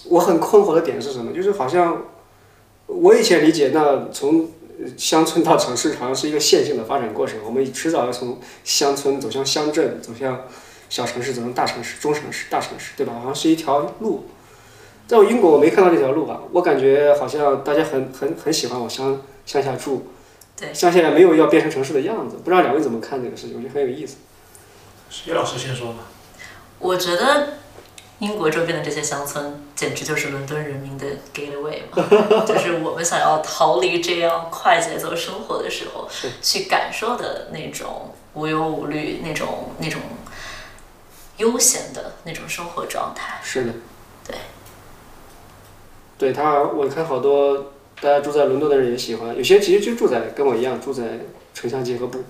[0.08, 1.32] 我很困惑的点是什么？
[1.32, 2.04] 就是好像
[2.86, 4.48] 我以前理解，那从
[4.96, 10.40] 乡村到城市好像是一个线性的发展过程，我们迟早要从乡村走向乡镇，走向。
[10.90, 13.12] 小城市走向大城市、中城市、大城市，对吧？
[13.12, 14.24] 好像是一条路。
[15.06, 16.40] 在我英国，我没看到这条路吧？
[16.50, 20.06] 我感觉好像大家很很很喜欢往乡乡下住，
[20.56, 22.36] 对，乡下没有要变成城市的样子。
[22.42, 23.56] 不知道两位怎么看这个事情？
[23.58, 24.16] 我觉得很有意思。
[25.26, 26.06] 叶老师先说吧。
[26.78, 27.48] 我觉得
[28.18, 32.04] 英国周边的这些乡村，简直就是伦敦人民的 gateway 嘛，
[32.46, 36.08] 就是我们想要逃离这样快节奏生活的时候，
[36.42, 40.00] 去感受的那种无忧无虑、那种那种。
[41.38, 43.38] 悠闲的那种生活状态。
[43.44, 43.72] 是的。
[44.26, 44.36] 对。
[46.18, 51.04] 对他，我看好多大家住在伦敦的人也喜欢，有些其实就住在跟我一样住在
[51.54, 52.24] 城乡结合部，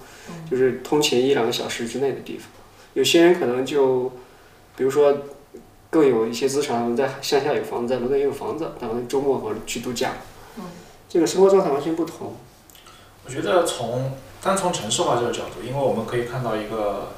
[0.50, 2.50] 就是通勤一两个小时之内的地方。
[2.92, 4.12] 有些人可能就，
[4.76, 5.16] 比如说
[5.90, 10.12] 更有一些资产，在乡下有房子，在伦敦也有房子，然后周末或者去度假。
[10.56, 10.64] 嗯。
[11.08, 12.36] 这个生活状态完全不同。
[13.24, 17.12] 我觉得从单从城市化这个角度，因为我们可以看到一个。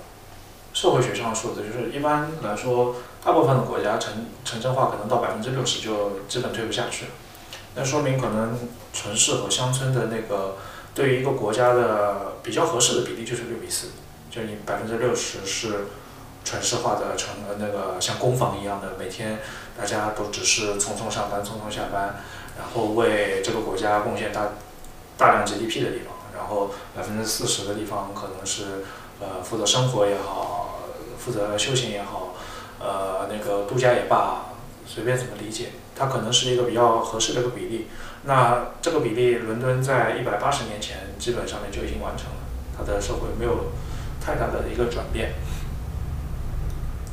[0.72, 2.94] 社会学上的数字，就是一般来说，
[3.24, 7.10] 大部分的国家城城镇化可能到百分之六十就基本推不下去了。
[7.74, 8.56] 那说明可能
[8.92, 10.58] 城市和乡村的那个
[10.94, 13.88] 对于一个国家的比较合适的比例就是六比四，
[14.30, 15.86] 就你百分之六十是
[16.44, 19.38] 城市化的城呃那个像工坊一样的，每天
[19.78, 22.16] 大家都只是匆匆上班匆匆下班，
[22.58, 24.48] 然后为这个国家贡献大
[25.16, 28.84] 大量 GDP 的地方，然后百分之四十的地方可能是
[29.20, 30.76] 呃负责生活也好。
[31.20, 32.34] 负责休闲也好，
[32.78, 34.54] 呃，那个度假也罢，
[34.86, 37.88] 随便怎么理解，它可能是一个比较合适的一个比例。
[38.24, 42.40] 那这个比例，伦敦在一百八十年前基本上面就已经完成了，
[42.74, 43.66] 它的社会没有
[44.18, 45.34] 太大的一个转变。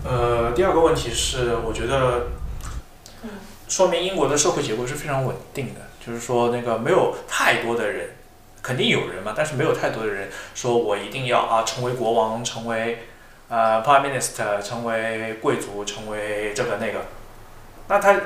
[0.09, 2.27] 呃，第二个问题是，我觉得，
[3.67, 8.11] 说明英国的社会结构是非常稳定的，就是说那个没有太多的人，
[8.61, 12.99] 肯定有人嘛，但是没有太多的人说我一定要啊成为国王，成为
[13.49, 17.07] 呃 prime minister，成为贵族，成为这个那个。
[17.89, 18.17] 那他，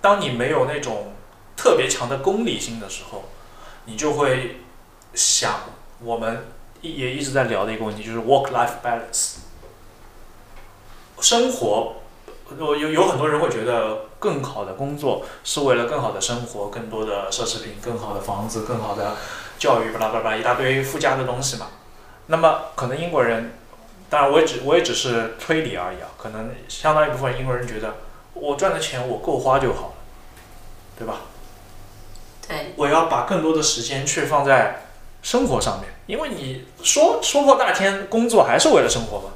[0.00, 1.12] 当你没有那种
[1.54, 3.24] 特别强的功利心的时候，
[3.84, 4.60] 你就会
[5.12, 5.60] 想
[6.02, 6.46] 我们
[6.80, 9.34] 也一直在聊的一个问题，就是 work-life balance。
[11.22, 11.94] 生活，
[12.58, 19.16] 有有有很多人会觉得更好的工作是为了更好的生活，更多的奢侈品，更好的房子，更好的
[19.56, 21.68] 教育，巴拉巴拉一大堆附加的东西嘛。
[22.26, 23.52] 那么可能英国人，
[24.10, 27.94] 当然我也只我也只是推理而已啊，可能相当一部分英国人觉得
[28.34, 29.94] 我赚的钱我够花就好了，
[30.98, 31.20] 对吧？
[32.48, 34.86] 对，我要把更多的时间去放在
[35.22, 39.30] 生活上面，因为你说说破大天，工作还是为了生活嘛。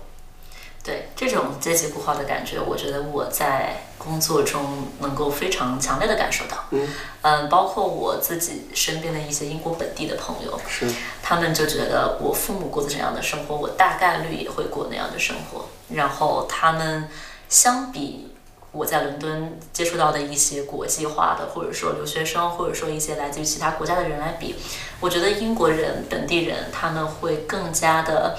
[0.87, 6.59] 对这种阶级固化的感觉，我觉得我在工作中能够非常强烈的感受到。
[6.71, 6.89] 嗯
[7.23, 10.89] 嗯，包括我自己身边的一些英国本地的朋友，是
[11.25, 15.67] 他们就觉得我父母过的这样的生活，我大概率也会过那样的生活。
[15.89, 17.09] 然后他们
[17.49, 18.29] 相比
[18.71, 24.55] 我在伦敦接触到的一些国际化的，或者说留学生，或者说一些来自于其他国家的人来比，
[25.01, 28.39] 我觉得英国人本地人他们会更加的。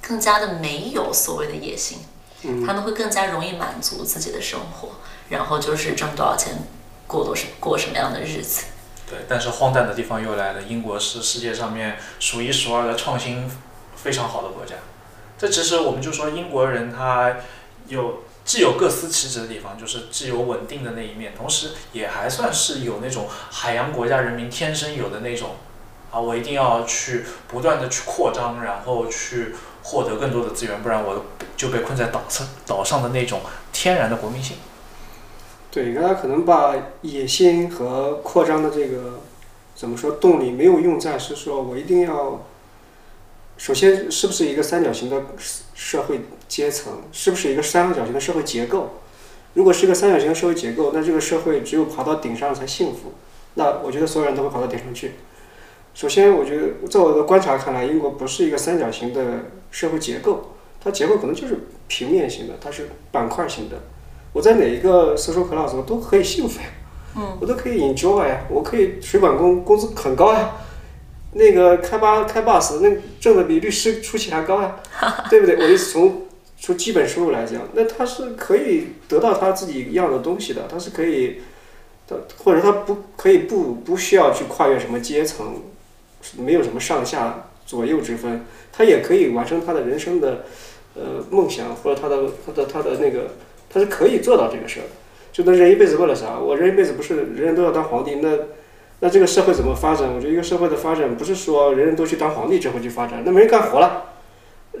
[0.00, 1.98] 更加的没有所谓的野心，
[2.66, 4.90] 他们会更加容易满足自己的生活，
[5.28, 6.54] 然后就是挣多少钱，
[7.06, 8.64] 过多什过什么样的日子。
[9.08, 13.50] 对，但是荒诞的地方又来了，英国是世界上面数一数二的创新
[13.96, 14.76] 非常好的国家。
[15.36, 17.36] 这其实我们就说英国人他
[17.88, 25.56] 有既有各司其职的地方，就是既有稳定的那一面，同时也还算是有那种海洋国家人民天生有的那种
[26.10, 31.24] 啊，我一定要去不断的去扩张，然后去获得更多的资源，不然我
[31.56, 33.40] 就被困在岛上岛上的那种
[33.72, 34.56] 天然的国民性。
[35.70, 39.20] 对，大家可能把野心和扩张的这个
[39.74, 42.44] 怎么说动力没有用在是说我一定要，
[43.56, 45.22] 首先是不是一个三角形的
[45.74, 48.96] 社会阶层，是不是一个三角形的社会结构？
[49.54, 53.14] 如果是一个三角形的社会结构，那这个社会只有爬到顶上才幸福。
[53.54, 55.14] 那我觉得所有人都会爬到顶上去。
[56.00, 59.22] 首先，我觉得在我的观察看来，英国不是一个三角形的
[59.70, 63.76] 社会结构，它结构可能就是平面型的，它是板块型的。
[64.32, 66.66] 我在哪一个 social class 我都可以幸福呀，
[67.18, 70.52] 嗯，我都可以 enjoy 呀，我可以水管工工资很高呀，
[71.34, 74.76] 那个开巴开 bus 那挣的比律师出勤还高呀，
[75.28, 75.56] 对不对？
[75.56, 76.22] 我的从
[76.58, 81.42] 从基本收入来讲，那他是可以得到他自己要的东西的，他是可以，
[82.08, 85.56] 他或者他不可以不不需要去跨越什么阶层，
[86.38, 90.44] 没有什么上下左右之分，他也可以完成他的人生的
[90.94, 93.30] 呃梦想或者他的他的他的那个。
[93.72, 94.86] 他是可以做到这个事儿，
[95.30, 96.36] 就那人一辈子为了啥？
[96.36, 98.16] 我人一辈子不是人人都要当皇帝？
[98.16, 98.36] 那
[98.98, 100.12] 那这个社会怎么发展？
[100.12, 104.06] 我觉得一个社会的发展不是说人人都去当皇帝之后去发展，那没人干活了。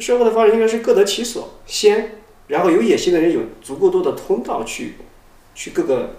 [0.00, 2.18] 社会的发展应该是各得其所先，
[2.48, 4.94] 然后有野心的人有足够多的通道去
[5.54, 6.16] 去各个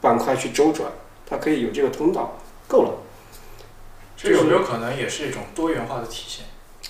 [0.00, 0.92] 板块去周转，
[1.26, 2.38] 他可以有这个通道，
[2.68, 2.90] 够了。
[4.22, 6.44] 这有没有可能也是一种多元化的体现？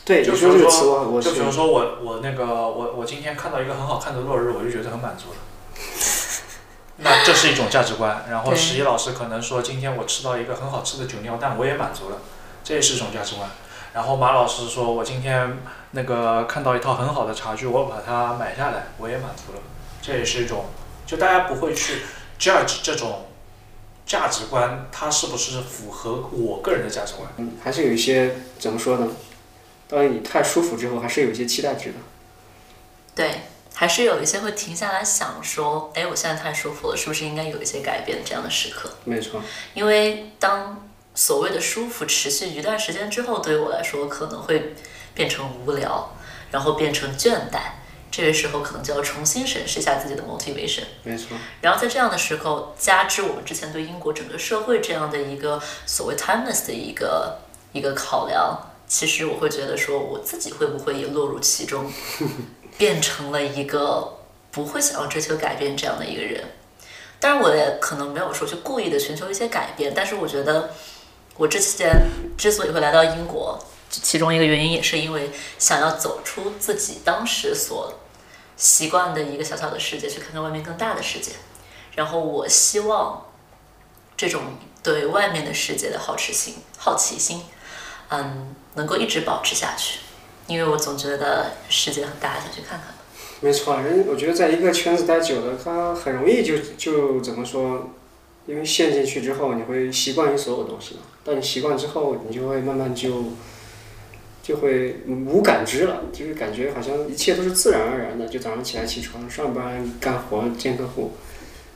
[0.05, 5.37] 对，就比如说，就比如说我我那个我我今天看到一个很好看的落日，我就觉得很满足了。
[7.03, 8.26] 那这是一种价值观。
[8.28, 12.18] 然后十一老师可能说，今天我吃到一个很好吃的酒酿蛋，我也满足了，
[12.64, 13.49] 这也是一种价值观。
[13.93, 15.59] 然后马老师说，我今天
[15.93, 19.61] 那个看到一套很好的茶具，我把它买下来，我也满足了，
[20.03, 20.64] 这也是一种，
[21.07, 22.03] 就大家不会去
[22.39, 23.26] judge 这种
[24.11, 27.33] 价值观，它是不是符合我个人的价值观。
[27.37, 29.07] 嗯，还是有一些怎么说呢？
[29.87, 31.95] 当你太舒服之后，还是有一些期待值的。
[33.15, 33.43] 对，
[33.73, 38.93] 还是有一些会停下来想说，哎，我现在太舒服了，是不是应该有一些改变这样的时刻？
[39.05, 39.41] 没错，
[39.75, 44.75] 因为当所谓的舒服持续一段时间之后，对于我来说可能会
[45.15, 46.11] 变成无聊，
[46.51, 47.79] 然后变成倦怠。
[48.11, 50.83] 这个时候可能就要重新审视一下自己的 motivation。
[51.05, 51.37] 没错。
[51.61, 57.39] 然后在这样的时候，加之我们之前对英国整个社会这样的一个所谓 timeless 的一个
[57.73, 58.59] 一个考量，
[58.89, 61.93] 其实我会觉得说，我自己会不会也落入其中，
[62.77, 64.19] 变成了一个
[64.51, 66.43] 不会想要追求改变这样的一个人。
[67.21, 70.71] 当然，我也可能没有说去故意的寻求一些改变，但是我觉得
[71.37, 72.07] 我之前
[72.37, 73.59] 之所以会来到英国，
[73.91, 77.93] 其中一个原因也是因为想要走出自己当时所
[78.61, 81.33] 习惯的一个小小的世界，去看看外面更大的世界。
[81.97, 83.25] 然后我希望
[84.19, 84.43] 这种
[84.83, 87.43] 对外面的世界的好奇心、好奇心，
[88.11, 90.01] 嗯，能够一直保持下去。
[90.47, 92.95] 因为我总觉得世界很大，想去看看。
[93.41, 97.91] 没错，人我觉得在一个圈子待久了，他很容易就就怎么说？
[98.47, 101.01] 因为陷进去之后，你会习惯于所有东西嘛。
[101.25, 103.25] 当你习惯之后，你就会慢慢就
[104.43, 108.26] 就会无感知了，就是感觉好像一切都是自然而然的。
[108.26, 111.12] 就早上起来起床上班干活见客户，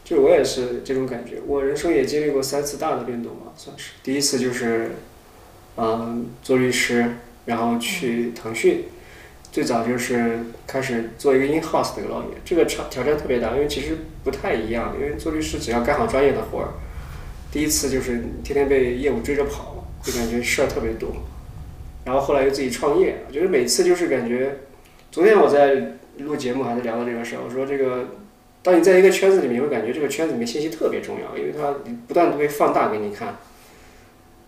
[0.04, 1.36] 就我也是这种感觉。
[1.46, 3.92] 我人生也经历过三次大的变动吧，算是。
[4.02, 4.92] 第一次就是，
[5.76, 7.12] 嗯，做律师，
[7.46, 8.84] 然后去腾讯。
[9.52, 14.96] 最早就是开始做一个 in house 的一个老爷，这个挑挑战特别大，因为其实不太一样。
[15.00, 16.74] 因为做律师只要干好专业的活儿，
[17.52, 21.10] 第一次就是天天被业务追着跑，就感觉事儿特别多。
[22.04, 24.58] 然后后来又自己创业，我觉得每次就是感觉，
[25.10, 28.08] 昨天我在录节目还在聊到这个事儿，我说这个，
[28.62, 31.74] 当你在一个圈子里面，你会感觉这个圈子里面信息特别重要，因为它
[32.06, 33.36] 不断的会放大给你看。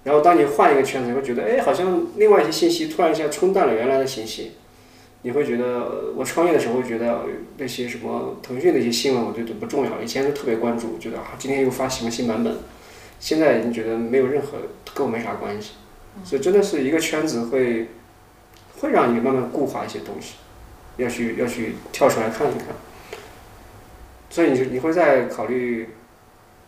[0.04, 4.52] 然后当你换一个圈子，你会觉得，哎，好像另外一些信息突然一下冲淡了原来的信息。
[5.22, 7.22] 你会觉得，我创业的时候会觉得
[7.56, 10.00] 那些什么腾讯的一些新闻，我觉得不重要。
[10.00, 12.54] 以前就特别关注，觉得啊，今天又发什么新版本。
[13.18, 14.58] 现在已经觉得没有任何
[14.94, 15.72] 跟我没啥关系。
[16.24, 17.90] 所以真的是一个圈子会，
[18.80, 20.34] 会让你慢慢固化一些东西，
[20.96, 22.68] 要去要去跳出来看一看。
[24.30, 25.96] 所以你你会再考虑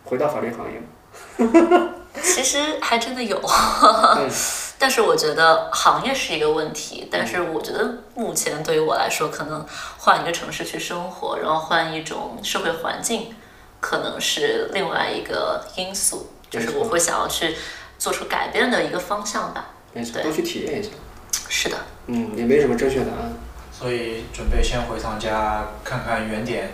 [0.05, 1.89] 回到法律行业吗？
[2.21, 3.37] 其实还真的有，
[4.17, 4.29] 嗯
[4.81, 7.07] 但是我觉得行业是一个问题。
[7.11, 9.65] 但是我觉得目前对于我来说，可能
[9.97, 13.35] 换一个城市去生活，然后换一种社会环境，
[13.81, 17.55] 可能是另外一个因素，就是我会想要去
[17.99, 19.67] 做出改变的一个方向吧。
[19.93, 20.89] 没错，对多去体验一下。
[21.47, 21.77] 是的，
[22.07, 23.33] 嗯，也没什么正确答案。
[23.71, 26.73] 所以准备先回趟家看看原点，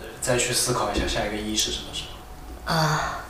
[0.00, 2.74] 呃再去思考一下下一个一是什么时候。
[2.74, 3.24] 啊、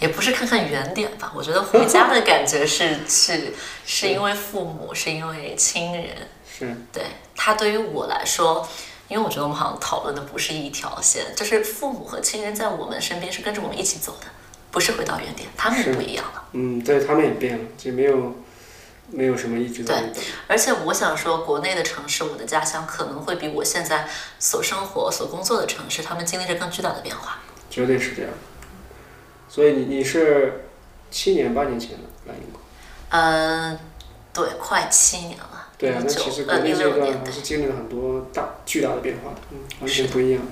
[0.00, 1.32] 也不是看看原点吧。
[1.34, 3.52] 我觉得回家的感觉是 是
[3.86, 6.28] 是因为父母，是因为亲人。
[6.58, 7.04] 是，对
[7.36, 8.68] 他对于我来说，
[9.08, 14.26] 因为我觉得我们好像讨论的不是一条线，就是父母和亲人在我们身边是跟着我们一起走的，
[14.74, 16.48] 不是回到原点，他们是不一样了。
[16.50, 18.34] 嗯，对他们也变了，就没有
[19.08, 20.16] 没有什么一直在那等。
[20.48, 24.08] 而且我想说，国内的城市，我的家乡可能会比我现在
[24.40, 27.38] 所生活、所工作的城市，他们经历着更巨大的变化。
[27.70, 28.32] 绝对是这样。
[29.48, 30.64] 所以你你是
[31.08, 32.60] 七年八年前的来英国，
[33.10, 33.78] 嗯，
[34.32, 35.68] 对，快七年了。
[35.78, 40.42] 对啊，那其实国内这一六年对段还是经历了很多大巨大的变化的，嗯，完全不一样。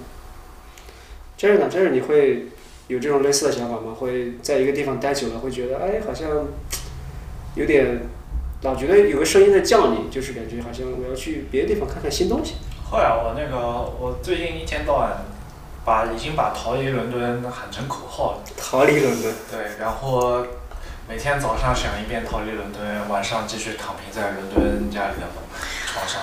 [1.37, 2.47] 这样呢，这样你会
[2.93, 3.95] 有这种类似的想法吗？
[3.99, 6.29] 会在一个地方待久了，会觉得哎，好像
[7.55, 8.01] 有点
[8.61, 12.57] 老觉得有个声音在叫你，就是感觉好像我要去别的地方看看新东西。
[12.91, 13.57] 会啊我那个
[13.99, 15.25] 我最近一天到晚
[15.85, 20.45] 把已经把逃离伦敦喊成口号了，逃离伦敦，对，然后
[21.09, 25.27] 每天早上想一遍逃离伦敦，晚上继续躺平在伦敦家里的
[25.87, 26.21] 床上。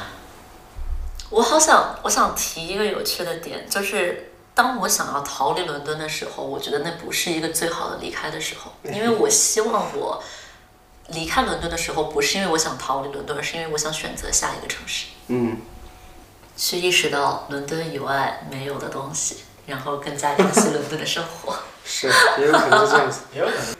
[1.32, 4.28] 我好想，我想提一个有趣的点，就是
[4.60, 10.22] 当我想要逃离伦敦的时候，我觉得那不是一个最好的离开的时候，因为我希望我
[11.14, 15.62] 离开伦敦的时候，不是因为我想逃离伦敦，而是因为我想选择下一个城市，嗯，
[16.57, 21.55] 去意识到伦敦以外没有的东西，然后更加珍惜伦敦的生活。
[21.86, 22.07] 是，
[22.38, 23.22] 也有可能是这样子。
[23.34, 23.76] 也有可能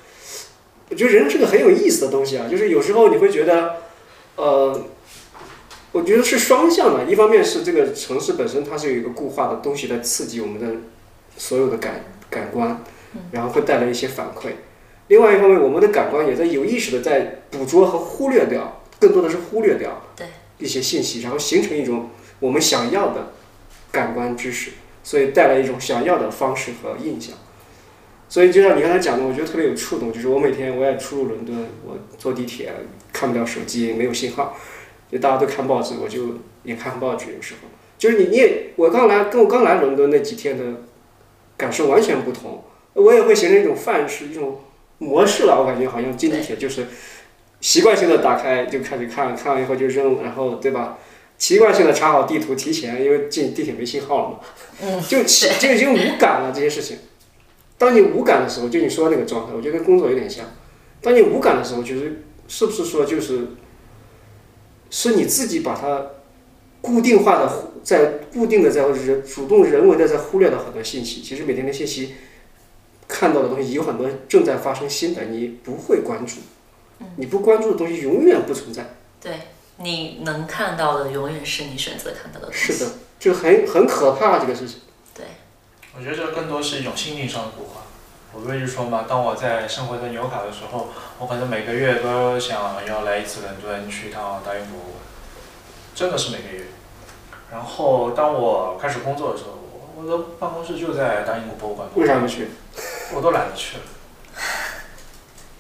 [0.90, 3.82] 我觉得人是个很有意思的东西啊，就是有时候你会觉得，
[4.38, 4.82] 呃，
[5.92, 7.06] 我觉得是双向的。
[7.06, 10.68] 一方面是这个城市本身它是有一个固化的东西在刺激我们的
[11.38, 12.84] 所有的感感官，
[13.32, 14.50] 然后会带来一些反馈；
[15.08, 20.02] 另外一方面，我们的感官也在有意识的在捕捉和忽略掉，更多的是忽略掉
[20.60, 22.10] 一些信息，然后形成一种
[22.40, 23.34] 我们想要的
[23.92, 24.72] 感官知识，
[25.04, 27.36] 所以带来一种想要的方式和印象。
[28.28, 32.72] 所以就像你刚才讲的，我觉得特别有触动，就是我每天我也出入伦敦，我坐地铁
[33.12, 34.56] 看不了手机，没有信号，
[35.12, 37.34] 就大家都看报纸，我就也看报纸。
[37.36, 40.64] 有时候就是你你也我刚来跟我刚来伦敦那几天的
[41.58, 44.62] 感受完全不同，我也会形成一种范式一种
[45.00, 45.60] 模式了。
[45.60, 46.88] 我感觉好像进地铁就是
[47.62, 50.98] 习惯性的打开就开始看，看完以后就扔，然后对吧？
[51.38, 54.40] 习惯性的查好地图，提前，因为进地铁没信号了嘛，
[54.82, 56.98] 嗯，就就已经无感了这些事情。
[57.78, 60.46] 当你无感的时候，就你说的那个状态，我觉得跟工作有点像。
[61.02, 63.48] 当你无感的时候，就是是不是说就是，
[64.90, 66.08] 是你自己把它
[66.82, 71.22] 固定化的在固定的在人主动人为的在忽略了很多信息。
[71.22, 72.16] 其实每天的信息
[73.08, 76.38] 看到的东西有很多正在发生新的，你不会关注，
[77.18, 78.96] 你不关注的东西永远不存在。
[79.22, 79.34] 对，
[79.78, 82.74] 你能看到的永远是你选择看到的东西。
[82.74, 84.80] 是的，就很很可怕这个事情。
[85.14, 85.26] 对
[85.98, 87.82] 我觉得这更多是一种心理上的固化。
[88.32, 95.02] 我不是说嘛，当我在生活在纽卡的时候，我可能每个月都想要来一次伦敦，去一趟大英博物馆，
[95.96, 96.66] 真的是每个月。
[97.52, 102.50] 然后当我开始工作的时候，我我的办公室就在大英博物馆，为啥不去？
[103.16, 103.84] 我都懒得去了。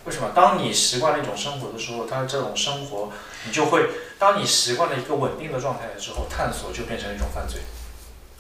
[0.06, 0.30] 为什么？
[0.36, 3.10] 当你习惯了一种生活的时候，它这种生活，
[3.46, 3.90] 你就会，
[4.20, 7.62] 当你习惯了一个稳定的状态的时候，探索就变成一种犯罪。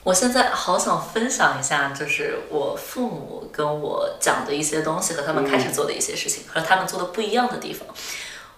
[0.03, 7.87] 我现在好想分享一下，就是我父母跟我讲的一些东西和他们开始做的一些事情，和他们做的不一样的地方。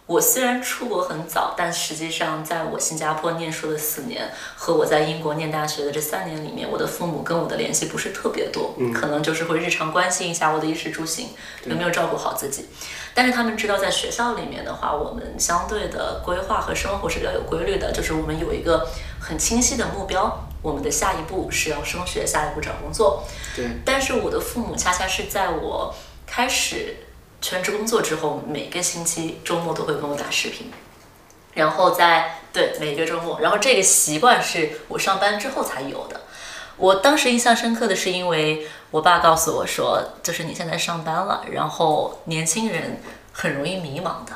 [0.06, 11.30] 我虽然出国很早，但实际上在我新加坡念书的四年和我在英国念大学的这三年里面，我的父母跟我的联系不是特别多，可能就是会日常关心一下我的衣食住行，
[11.66, 12.68] 有没有照顾好自己。
[13.14, 18.88] 但是他们知道，在学校里面的话，我们相对的规划和生活是比较有规律的，就是我们有一个
[19.20, 23.24] 很清晰的目标，我们的下一步是要升学，下一步找工作。
[23.56, 23.66] 对。
[23.84, 25.94] 但是我的父母恰恰是在我
[26.26, 26.98] 开始
[27.42, 30.72] 全职工作之后，每个星期周末都会跟我打视频，
[31.54, 36.22] 然后在对每个周末，然后这个习惯是我上班之后才有的。
[36.78, 43.02] 我当时印象深刻的是，因为我爸告诉我说，就是你现在上班了，然后年轻人
[43.32, 44.36] 很容易迷茫的，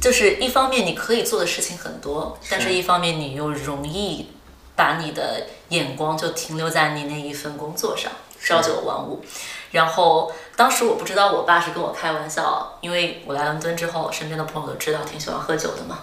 [0.00, 4.28] 就是一方面你可以做的事情很多，但是一方面你又容易
[4.74, 8.10] 把你的眼光就停留在你那一份工作上，
[8.40, 9.24] 朝九晚五。
[9.70, 16.00] 然后当时我不知道我爸是跟我开玩笑，因为我来伦敦之后，身边的朋友都知道挺喜欢喝酒的嘛，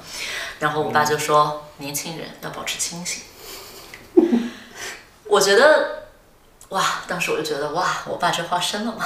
[0.60, 3.24] 然后我爸就说，年轻人要保持清醒。
[5.30, 6.08] 我觉得，
[6.70, 7.04] 哇！
[7.08, 8.02] 当时我就觉得，哇！
[8.08, 9.06] 我爸这话深了嘛。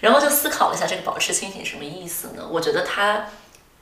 [0.00, 2.42] 然后就思考了一下，这个保持清醒什么意思呢？
[2.50, 3.26] 我觉得他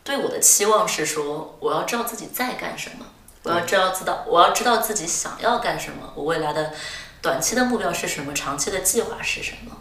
[0.03, 3.07] 对我的期望是说，我要知道自己在干什么，
[3.43, 6.73] 我要知道知道，我要知道自己想要干什么，我未来的
[7.23, 9.77] 短期的目标是什么，长期的计划是什么，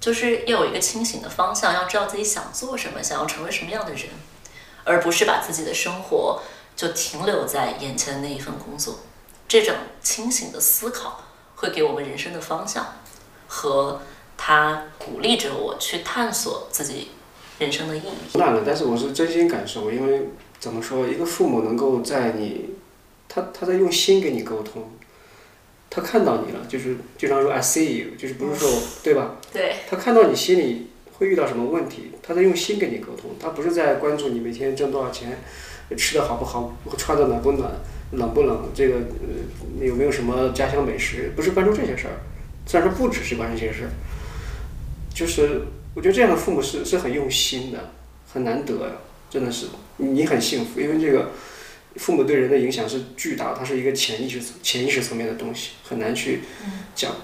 [0.00, 4.08] 就是要有一个清醒的方向，要知道自己想做什么，想要成为什么样的人，
[4.84, 6.40] 而不是把自己的生活
[6.74, 9.00] 就停留在眼前的那一份工作。
[9.46, 11.22] 这种清醒的思考。
[11.58, 12.86] 会给我们人生的方向，
[13.48, 13.98] 和
[14.36, 17.12] 他鼓励着我去探索自己
[17.58, 18.12] 人生的意义。
[18.34, 20.28] 那了，但是我是真心感受，因为
[20.60, 22.75] 怎么说，一个父母能够在你，
[23.36, 24.82] 他他在用心跟你沟通，
[25.90, 28.70] 他看到你了，就是经常说 I see you，就是不是说
[29.02, 29.36] 对吧？
[29.52, 29.76] 对。
[29.86, 35.38] 他看到你心里会遇到什么问题，他在用心跟你沟通，他不是在关注你每天挣多少钱，
[35.98, 37.70] 吃的好不好，穿的暖不暖。
[38.12, 38.70] 冷不冷？
[38.72, 41.32] 这个呃，有没有什么家乡美食？
[41.34, 42.22] 不是关注这些事儿，
[42.64, 43.90] 虽然说不只是关注这些事儿，
[45.12, 45.62] 就是
[45.92, 47.90] 我觉得这样的父母是是很用心的，
[48.32, 48.92] 很难得呀，
[49.28, 49.66] 真的是
[49.96, 51.32] 你很幸福，因为这个
[51.98, 56.40] 父母对人的影响是巨大，它是一个潜意识潜意识层面的东西，很难去
[56.94, 57.18] 讲的，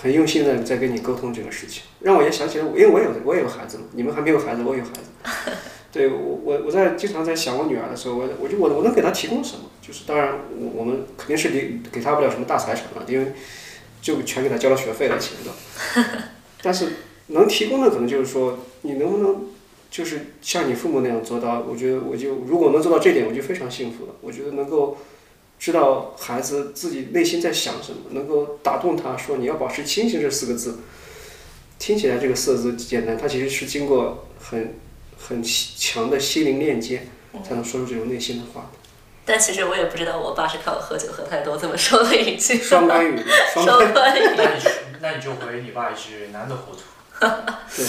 [0.00, 5.52] 很用心的在跟你沟通这个事情，让我也想起来，因为我有我也有孩子嘛，你们还没有孩子，我有孩子。
[5.92, 9.70] 对我我我在经常在想我女儿的时候，我我就我我能给她提供什么？
[9.80, 13.32] 就是当然我我们肯定是给给她不了什么大财产了，因为
[14.02, 15.54] 就全给她交了学费了钱了。
[16.60, 16.88] 但是
[17.28, 19.46] 能提供的可能就是说，你能不能
[19.94, 21.60] 就是像你父母那样做到？
[21.60, 24.12] 我觉得我就如果能做到这点，我就非常幸福了。
[24.22, 24.98] 我觉得能够
[25.60, 30.80] 知道孩子自己内心在想什么，能够打动他说你要保持清醒这四个字，
[31.78, 34.74] 听起来这个四个字简单，它其实是经过很。
[35.16, 37.06] 很强的心灵链接，
[37.42, 38.70] 才能说出这种内心的话。
[39.24, 42.58] 但其实我也不知道，我爸是看我喝酒喝太多这么说了一句。
[42.58, 43.18] 双关语，
[43.54, 44.22] 双关语。
[44.36, 44.62] 那你
[45.00, 46.80] 那你就回你爸一句：难得糊涂。
[47.74, 47.86] 对，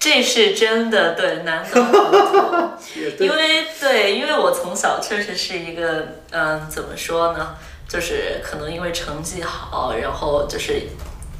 [0.00, 2.70] 这是真的，对，难得糊涂。
[3.22, 7.54] 因为对，因为我从小确实是一个，嗯，怎么说呢？
[7.88, 10.88] 就是可能因为成绩好，然后就是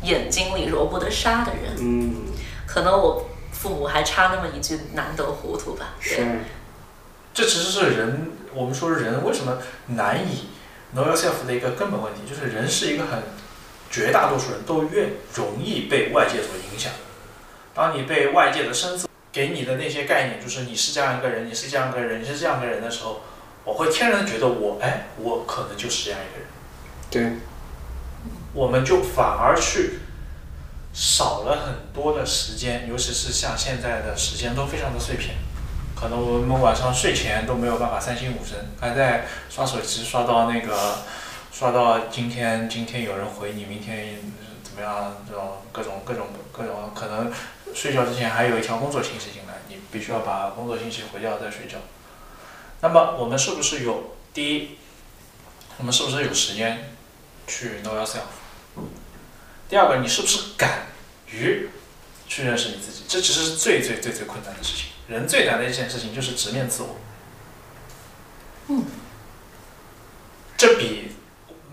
[0.04, 1.74] 眼睛里揉不得沙的人。
[1.80, 2.14] 嗯。
[2.64, 3.26] 可能我。
[3.52, 5.88] 父母还差那么一句难得糊涂吧？
[6.00, 6.26] 是，
[7.34, 9.58] 这其实是人，我们说人为什么
[9.88, 10.48] 难以
[10.96, 13.22] know yourself 的一个根本问题，就是人是一个很
[13.90, 16.90] 绝大多数人都越容易被外界所影响。
[17.81, 23.22] 当你被外界的声色给你的那些概念，就是你是这样一个人，你是这样一个人，你是这样一个人的时候，
[23.64, 26.47] 我会天然觉得我，哎，我可能就是这样一个人。
[27.11, 27.39] 对，
[28.53, 30.01] 我们就反而去。
[30.93, 35.37] 少了很多的时间，尤其是像现在的时间都非常的碎片，
[35.97, 40.99] 可能我们晚上睡前都没有办法三心五神，还在刷手机，刷到那个，
[41.51, 44.18] 刷到今天今天有人回你，明天
[44.64, 45.14] 怎么样？
[45.26, 47.33] 这种各种各种各种，可能
[47.75, 51.79] 睡觉之前还有一条工作信息进来，你必须要把工作信息回掉再睡觉。
[52.83, 54.79] 那么我们是不是有第一？
[55.79, 56.95] 我们是不是有时间
[57.47, 58.29] 去 know yourself。
[59.68, 60.87] 第二个，你是不是敢
[61.31, 61.68] 于
[62.27, 63.05] 去认识你自己？
[63.09, 64.87] 这其实是最最最最困难的事情。
[65.09, 66.97] 人最难的一件事情就是直面自我。
[68.68, 68.85] 嗯，
[70.57, 71.12] 这比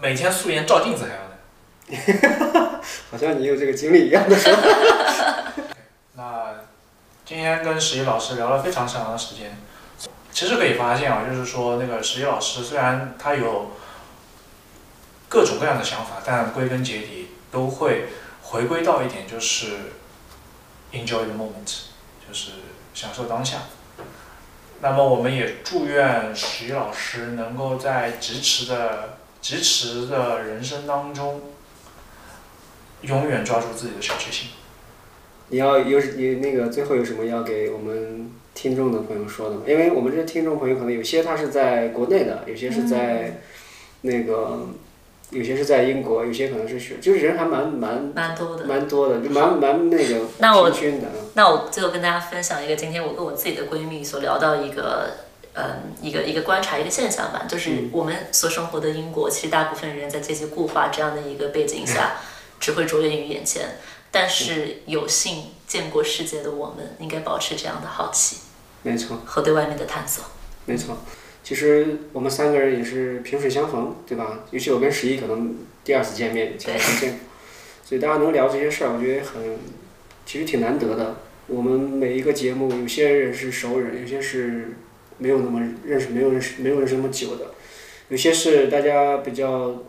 [0.02, 2.82] 每天素颜照镜子还要难。
[3.12, 4.52] 好像你有这个经历一样的说。
[6.18, 6.52] 那
[7.24, 9.56] 今天跟十一老师聊了非常长的时间，
[10.32, 13.74] 其实可以发现啊，就是说那个十一老师虽然他有
[15.30, 18.08] 各种各样的想法，但归根结底都会
[18.42, 19.92] 回归到一点，就是
[20.92, 21.82] enjoy the moment，
[22.28, 22.54] 就是
[22.96, 23.60] 享受当下。
[24.82, 31.44] 那么我们也祝愿十一老师能够在疾驰的疾驰的人生当中，
[33.02, 34.50] 永远抓住自己的小确幸。
[35.50, 39.62] 你要有你那个最后有什么要给我们听众的朋友说的吗？
[39.68, 43.40] 因为我们这听众朋友可能有些他是在国内的，有些是在
[44.02, 44.68] 那个，
[45.32, 48.66] 有些是在英国，有些可能是学，就是人还蛮蛮蛮多的。
[48.66, 51.08] 蛮多的，就蛮蛮那个那我平均的。
[51.36, 55.12] 那我最后跟大家分享一个今天我跟我自己的闺蜜所聊到一个，
[55.54, 62.18] 嗯，一个一个观察一个现象吧，就是我们所生活的英国，其实大部分人在阶级固化这样的一个背景下，
[62.60, 63.64] 只会着眼于眼前。
[64.12, 68.38] 但是有幸见过世界的我们，应该保持这样的好奇
[68.84, 70.24] 没错，和对外面的探索。
[70.66, 70.98] 没错。
[71.44, 74.40] 其实我们三个人也是萍水相逢，对吧？
[74.52, 77.20] 尤其我跟十一可能第二次见面，前次见，
[77.86, 79.58] 所以大家能聊这些事儿，我觉得很，
[80.26, 81.16] 其实挺难得的。
[81.48, 84.74] 我们每一个节目，有些人是熟人，有些是
[85.18, 87.46] 没有那么认识，没有认识，没有认识那么久的，
[88.10, 89.84] 有些是大家比较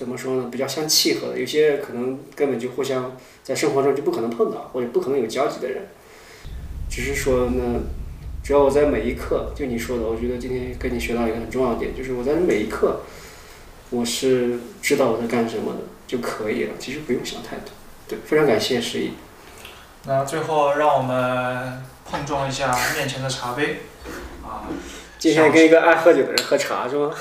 [0.00, 5.82] 怎么说呢，比较相契合的，有些可能根本就互相在生活中就不可能碰到，或者不可能有交集的人。
[6.88, 7.82] 只是说呢，
[8.42, 13.02] 只要我在每一刻，就你说的，我觉得今天跟你学到一个很重要的点，就是我在每一刻，
[13.90, 17.66] 我是知道我在干什么的就可以了，其实不用想太多。
[18.08, 19.10] 对，非常感谢十一。
[20.06, 23.80] 那最后让我们碰撞一下面前的茶杯，
[24.42, 24.64] 啊，
[25.20, 27.14] 今天跟一个爱喝酒的人喝茶是吗？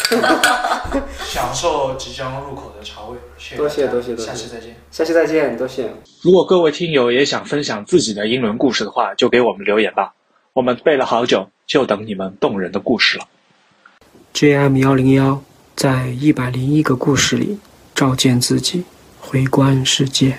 [1.25, 3.17] 享受即将入口的茶味。
[3.37, 4.73] 谢谢多谢多谢多谢下期再见。
[4.89, 5.93] 下期再见，多谢。
[6.21, 10.13] 如果各位听友也想分享自己的英伦故事的话，就给我们留言吧。
[10.53, 13.25] 我们背了好久，就等你们动人的故事了。
[14.33, 15.43] JM 幺零幺
[15.75, 17.59] 在一百零一个故事里
[17.93, 18.85] 照见自己，
[19.19, 20.37] 回观世界。